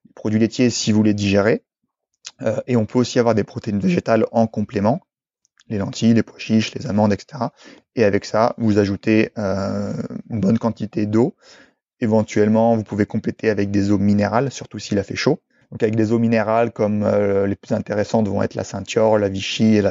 Les 0.07 0.12
produits 0.14 0.38
laitiers 0.38 0.70
si 0.70 0.92
vous 0.92 1.02
les 1.02 1.14
digérez, 1.14 1.62
et 2.66 2.74
on 2.74 2.85
peut 2.85 2.98
aussi 2.98 3.20
avoir 3.20 3.37
des 3.37 3.44
protéines 3.44 3.78
végétales 3.78 4.26
en 4.33 4.48
complément, 4.48 5.02
les 5.68 5.78
lentilles, 5.78 6.14
les 6.14 6.24
pois 6.24 6.38
chiches, 6.38 6.74
les 6.74 6.88
amandes, 6.88 7.12
etc. 7.12 7.44
Et 7.94 8.02
avec 8.02 8.24
ça, 8.24 8.57
vous 8.59 8.78
ajoutez 8.78 9.30
une 9.37 10.40
bonne 10.40 10.59
quantité 10.59 11.07
d'eau. 11.07 11.37
Éventuellement, 12.05 12.77
vous 12.77 12.85
pouvez 12.85 13.07
compléter 13.07 13.49
avec 13.49 13.71
des 13.71 13.90
eaux 13.90 13.97
minérales, 13.97 14.53
surtout 14.53 14.79
s'il 14.79 14.99
a 14.99 15.03
fait 15.03 15.17
chaud. 15.17 15.40
Donc 15.73 15.83
avec 15.83 15.97
des 15.97 16.12
eaux 16.12 16.19
minérales 16.19 16.71
comme 16.71 17.03
euh, 17.03 17.47
les 17.47 17.57
plus 17.57 17.75
intéressantes 17.75 18.29
vont 18.29 18.43
être 18.43 18.55
la 18.55 18.62
ceinture, 18.62 19.17
la 19.17 19.31
Vichy 19.31 19.77
et 19.77 19.83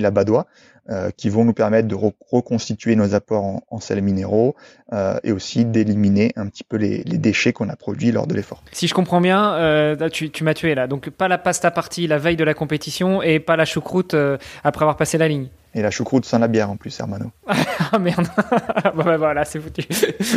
la, 0.00 0.10
Badois, 0.10 0.48
euh, 0.88 1.10
qui 1.16 1.28
vont 1.28 1.44
nous 1.44 1.52
permettre 1.52 1.86
de 1.86 1.94
reconstituer 1.94 2.96
nos 2.96 3.14
apports 3.14 3.44
en, 3.44 3.62
en 3.70 3.78
sels 3.78 4.02
minéraux 4.02 4.56
euh, 4.92 5.16
et 5.22 5.30
aussi 5.30 5.64
d'éliminer 5.64 6.32
un 6.34 6.48
petit 6.48 6.64
peu 6.64 6.76
les, 6.76 7.04
déchets 7.04 7.52
qu'on 7.52 7.68
a 7.68 7.76
produits 7.76 8.10
lors 8.10 8.26
de 8.26 8.34
l'effort. 8.34 8.64
Si 8.72 8.88
je 8.88 8.94
comprends 8.94 9.20
bien, 9.20 9.96
tu, 10.12 10.30
tu 10.30 10.42
m'as 10.42 10.54
tué 10.54 10.74
là. 10.74 10.88
Donc 10.88 11.08
pas 11.10 11.28
la 11.28 11.38
pasta 11.38 11.70
partie 11.70 12.08
la 12.08 12.18
veille 12.18 12.36
de 12.36 12.42
la 12.42 12.54
compétition 12.54 13.22
et 13.22 13.38
pas 13.38 13.56
la 13.56 13.64
choucroute 13.64 14.16
après 14.64 14.82
avoir 14.82 14.96
passé 14.96 15.18
la 15.18 15.28
ligne. 15.28 15.46
Et 15.74 15.82
la 15.82 15.90
choucroute 15.90 16.24
sans 16.24 16.38
la 16.38 16.48
bière 16.48 16.70
en 16.70 16.76
plus, 16.76 16.98
Hermano. 16.98 17.30
ah 17.46 17.98
merde. 17.98 18.26
bon 18.96 19.04
ben 19.04 19.16
voilà, 19.16 19.44
c'est 19.44 19.60
foutu. 19.60 19.82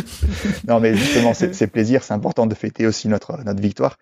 non 0.67 0.79
mais 0.79 0.95
justement, 0.95 1.33
c'est 1.33 1.67
plaisir, 1.67 2.03
c'est 2.03 2.13
important 2.13 2.45
de 2.45 2.53
fêter 2.55 2.85
aussi 2.85 3.07
notre 3.07 3.43
notre 3.43 3.61
victoire. 3.61 3.97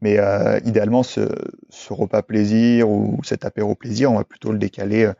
Mais 0.00 0.18
euh, 0.18 0.60
idéalement, 0.64 1.02
ce, 1.02 1.28
ce 1.70 1.92
repas 1.92 2.22
plaisir 2.22 2.88
ou 2.88 3.20
cet 3.24 3.44
apéro 3.44 3.74
plaisir, 3.74 4.12
on 4.12 4.16
va 4.16 4.24
plutôt 4.24 4.52
le 4.52 4.58
décaler 4.58 5.10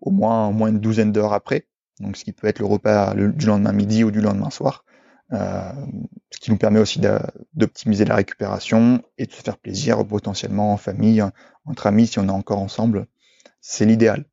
au 0.00 0.10
moins, 0.10 0.48
au 0.48 0.52
moins 0.52 0.68
une 0.68 0.80
douzaine 0.80 1.12
d'heures 1.12 1.32
après. 1.32 1.66
Donc, 2.00 2.16
ce 2.16 2.24
qui 2.24 2.32
peut 2.32 2.46
être 2.46 2.58
le 2.58 2.66
repas 2.66 3.14
du 3.14 3.46
lendemain 3.46 3.72
midi 3.72 4.04
ou 4.04 4.10
du 4.10 4.20
lendemain 4.20 4.50
soir. 4.50 4.84
Euh, 5.32 5.72
ce 6.30 6.38
qui 6.38 6.50
nous 6.50 6.58
permet 6.58 6.80
aussi 6.80 7.00
d'optimiser 7.54 8.04
la 8.04 8.16
récupération 8.16 9.02
et 9.16 9.26
de 9.26 9.32
se 9.32 9.40
faire 9.40 9.56
plaisir 9.56 10.04
potentiellement 10.06 10.72
en 10.72 10.76
famille, 10.76 11.24
entre 11.64 11.86
amis 11.86 12.06
si 12.06 12.18
on 12.18 12.26
est 12.26 12.32
encore 12.32 12.58
ensemble. 12.58 13.06
C'est 13.60 13.86
l'idéal. 13.86 14.26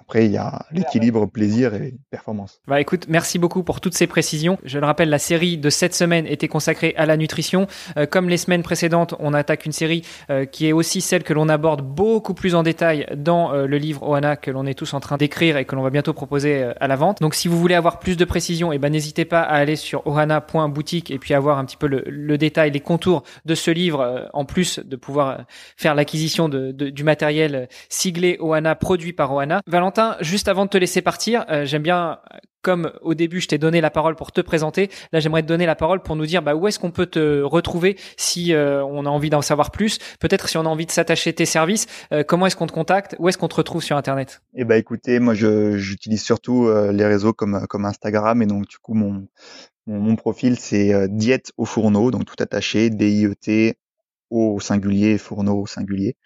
Après, 0.00 0.24
il 0.24 0.32
y 0.32 0.38
a 0.38 0.66
l'équilibre 0.72 1.26
plaisir 1.26 1.74
et 1.74 1.94
performance. 2.10 2.60
Bah 2.66 2.80
écoute, 2.80 3.06
merci 3.08 3.38
beaucoup 3.38 3.62
pour 3.62 3.80
toutes 3.80 3.94
ces 3.94 4.06
précisions. 4.06 4.58
Je 4.64 4.78
le 4.78 4.86
rappelle, 4.86 5.10
la 5.10 5.18
série 5.18 5.58
de 5.58 5.70
cette 5.70 5.94
semaine 5.94 6.26
était 6.26 6.48
consacrée 6.48 6.94
à 6.96 7.06
la 7.06 7.16
nutrition. 7.16 7.66
Euh, 7.96 8.06
comme 8.06 8.28
les 8.28 8.38
semaines 8.38 8.62
précédentes, 8.62 9.14
on 9.18 9.34
attaque 9.34 9.66
une 9.66 9.72
série 9.72 10.02
euh, 10.30 10.46
qui 10.46 10.66
est 10.66 10.72
aussi 10.72 11.00
celle 11.00 11.22
que 11.22 11.34
l'on 11.34 11.48
aborde 11.48 11.82
beaucoup 11.82 12.34
plus 12.34 12.54
en 12.54 12.62
détail 12.62 13.06
dans 13.14 13.52
euh, 13.52 13.66
le 13.66 13.76
livre 13.76 14.02
Oana 14.08 14.36
que 14.36 14.50
l'on 14.50 14.66
est 14.66 14.74
tous 14.74 14.94
en 14.94 15.00
train 15.00 15.18
d'écrire 15.18 15.58
et 15.58 15.64
que 15.64 15.76
l'on 15.76 15.82
va 15.82 15.90
bientôt 15.90 16.14
proposer 16.14 16.64
à 16.80 16.88
la 16.88 16.96
vente. 16.96 17.20
Donc 17.20 17.34
si 17.34 17.46
vous 17.46 17.58
voulez 17.58 17.74
avoir 17.74 17.98
plus 17.98 18.16
de 18.16 18.24
précisions, 18.24 18.72
eh 18.72 18.78
ben 18.78 18.90
n'hésitez 18.90 19.26
pas 19.26 19.42
à 19.42 19.56
aller 19.56 19.76
sur 19.76 20.06
ohana.boutique 20.06 21.10
et 21.10 21.18
puis 21.18 21.34
avoir 21.34 21.58
un 21.58 21.64
petit 21.66 21.76
peu 21.76 21.86
le, 21.86 22.38
détail, 22.38 22.70
les 22.70 22.80
contours 22.80 23.22
de 23.44 23.54
ce 23.54 23.70
livre, 23.70 24.30
en 24.32 24.44
plus 24.44 24.78
de 24.78 24.96
pouvoir 24.96 25.44
faire 25.76 25.94
l'acquisition 25.94 26.48
de, 26.48 26.72
du 26.72 27.04
matériel 27.04 27.68
siglé 27.88 28.38
Ohana 28.40 28.74
produit 28.74 29.12
par 29.12 29.32
Ohana. 29.32 29.60
Valentin, 29.66 29.89
juste 30.20 30.48
avant 30.48 30.64
de 30.64 30.70
te 30.70 30.78
laisser 30.78 31.02
partir, 31.02 31.44
euh, 31.48 31.64
j'aime 31.64 31.82
bien, 31.82 32.18
comme 32.62 32.92
au 33.02 33.14
début 33.14 33.40
je 33.40 33.48
t'ai 33.48 33.58
donné 33.58 33.80
la 33.80 33.90
parole 33.90 34.16
pour 34.16 34.32
te 34.32 34.40
présenter, 34.40 34.90
là 35.12 35.20
j'aimerais 35.20 35.42
te 35.42 35.46
donner 35.46 35.66
la 35.66 35.74
parole 35.74 36.02
pour 36.02 36.16
nous 36.16 36.26
dire 36.26 36.42
bah, 36.42 36.54
où 36.54 36.66
est-ce 36.68 36.78
qu'on 36.78 36.90
peut 36.90 37.06
te 37.06 37.42
retrouver 37.42 37.96
si 38.16 38.52
euh, 38.52 38.84
on 38.84 39.06
a 39.06 39.08
envie 39.08 39.30
d'en 39.30 39.42
savoir 39.42 39.70
plus, 39.70 39.98
peut-être 40.18 40.48
si 40.48 40.56
on 40.56 40.62
a 40.62 40.68
envie 40.68 40.86
de 40.86 40.90
s'attacher 40.90 41.32
tes 41.32 41.46
services, 41.46 41.86
euh, 42.12 42.22
comment 42.22 42.46
est-ce 42.46 42.56
qu'on 42.56 42.66
te 42.66 42.72
contacte, 42.72 43.16
où 43.18 43.28
est-ce 43.28 43.38
qu'on 43.38 43.48
te 43.48 43.56
retrouve 43.56 43.82
sur 43.82 43.96
Internet? 43.96 44.42
Eh 44.54 44.64
ben 44.64 44.76
écoutez, 44.76 45.18
moi 45.20 45.34
j'utilise 45.34 46.22
surtout 46.22 46.70
les 46.92 47.06
réseaux 47.06 47.32
comme, 47.32 47.66
comme 47.68 47.84
Instagram 47.84 48.42
et 48.42 48.46
donc 48.46 48.66
du 48.66 48.78
coup 48.78 48.94
mon, 48.94 49.26
mon, 49.86 50.16
profil 50.16 50.58
c'est 50.58 51.08
diète 51.08 51.52
au 51.56 51.64
fourneau, 51.64 52.10
donc 52.10 52.24
tout 52.24 52.42
attaché, 52.42 52.90
D-I-E-T 52.90 53.76
au 54.30 54.60
singulier, 54.60 55.18
fourneau 55.18 55.60
au 55.60 55.66
singulier. 55.66 56.16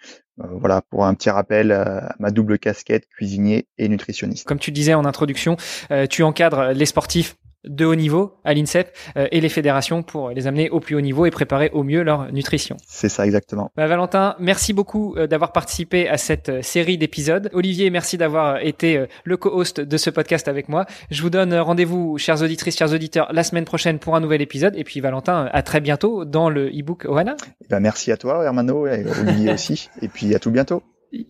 Euh, 0.41 0.47
voilà, 0.51 0.83
pour 0.83 1.05
un 1.05 1.15
petit 1.15 1.31
rappel, 1.31 1.71
euh, 1.71 2.01
ma 2.19 2.31
double 2.31 2.59
casquette, 2.59 3.07
cuisinier 3.09 3.67
et 3.79 3.89
nutritionniste. 3.89 4.47
Comme 4.47 4.59
tu 4.59 4.73
disais 4.73 4.95
en 4.95 5.05
introduction, 5.05 5.57
euh, 5.91 6.07
tu 6.07 6.23
encadres 6.23 6.73
les 6.73 6.87
sportifs 6.87 7.37
de 7.65 7.85
haut 7.85 7.95
niveau 7.95 8.35
à 8.45 8.55
l'INSEP 8.55 8.95
euh, 9.17 9.27
et 9.31 9.41
les 9.41 9.49
fédérations 9.49 10.03
pour 10.03 10.31
les 10.31 10.47
amener 10.47 10.71
au 10.71 10.81
plus 10.81 10.95
haut 10.97 11.01
niveau 11.01 11.27
et 11.27 11.31
préparer 11.31 11.71
au 11.73 11.83
mieux 11.83 12.03
leur 12.03 12.33
nutrition. 12.33 12.77
C'est 12.87 13.09
ça 13.09 13.25
exactement. 13.27 13.71
Bah, 13.77 13.87
Valentin, 13.87 14.37
merci 14.39 14.73
beaucoup 14.73 15.15
euh, 15.17 15.27
d'avoir 15.27 15.53
participé 15.53 16.09
à 16.09 16.19
cette 16.19 16.49
euh, 16.49 16.63
série 16.63 16.99
d'épisodes. 16.99 17.51
Olivier, 17.53 17.91
merci 17.91 18.19
d'avoir 18.19 18.59
été 18.63 19.07
le 19.25 19.37
co-host 19.37 19.81
de 19.81 19.97
ce 19.97 20.11
podcast 20.11 20.49
avec 20.49 20.69
moi. 20.69 20.87
Je 21.11 21.23
vous 21.23 21.31
donne 21.31 21.55
rendez-vous, 21.55 22.19
chères 22.19 22.43
auditrices, 22.43 22.77
chers 22.77 22.93
auditeurs, 22.93 23.29
la 23.33 23.43
semaine 23.43 23.65
prochaine 23.65 23.99
pour 23.99 24.17
un 24.17 24.21
nouvel 24.21 24.43
épisode. 24.43 24.75
Et 24.77 24.85
puis 24.85 25.01
Valentin, 25.01 25.49
à 25.53 25.63
très 25.63 25.81
bientôt 25.81 26.25
dans 26.25 26.51
le 26.51 26.69
e-book 26.69 27.05
Oana. 27.07 27.37
Eh 27.63 27.69
ben, 27.69 27.81
merci 27.81 28.13
à 28.13 28.17
toi, 28.17 28.45
Hermano, 28.45 28.87
et 28.87 29.05
Olivier 29.21 29.53
aussi. 29.55 29.89
Et 30.03 30.09
puis 30.09 30.35
à 30.35 30.39
tout 30.39 30.51
bientôt. 30.51 30.83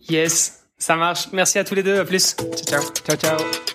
Yes, 0.09 0.65
ça 0.77 0.95
marche. 0.95 1.29
Merci 1.31 1.59
à 1.59 1.63
tous 1.63 1.75
les 1.75 1.83
deux. 1.83 1.99
À 1.99 2.05
plus. 2.05 2.35
Ciao, 2.35 2.81
ciao. 2.81 2.81
Ciao, 3.05 3.17
ciao. 3.17 3.74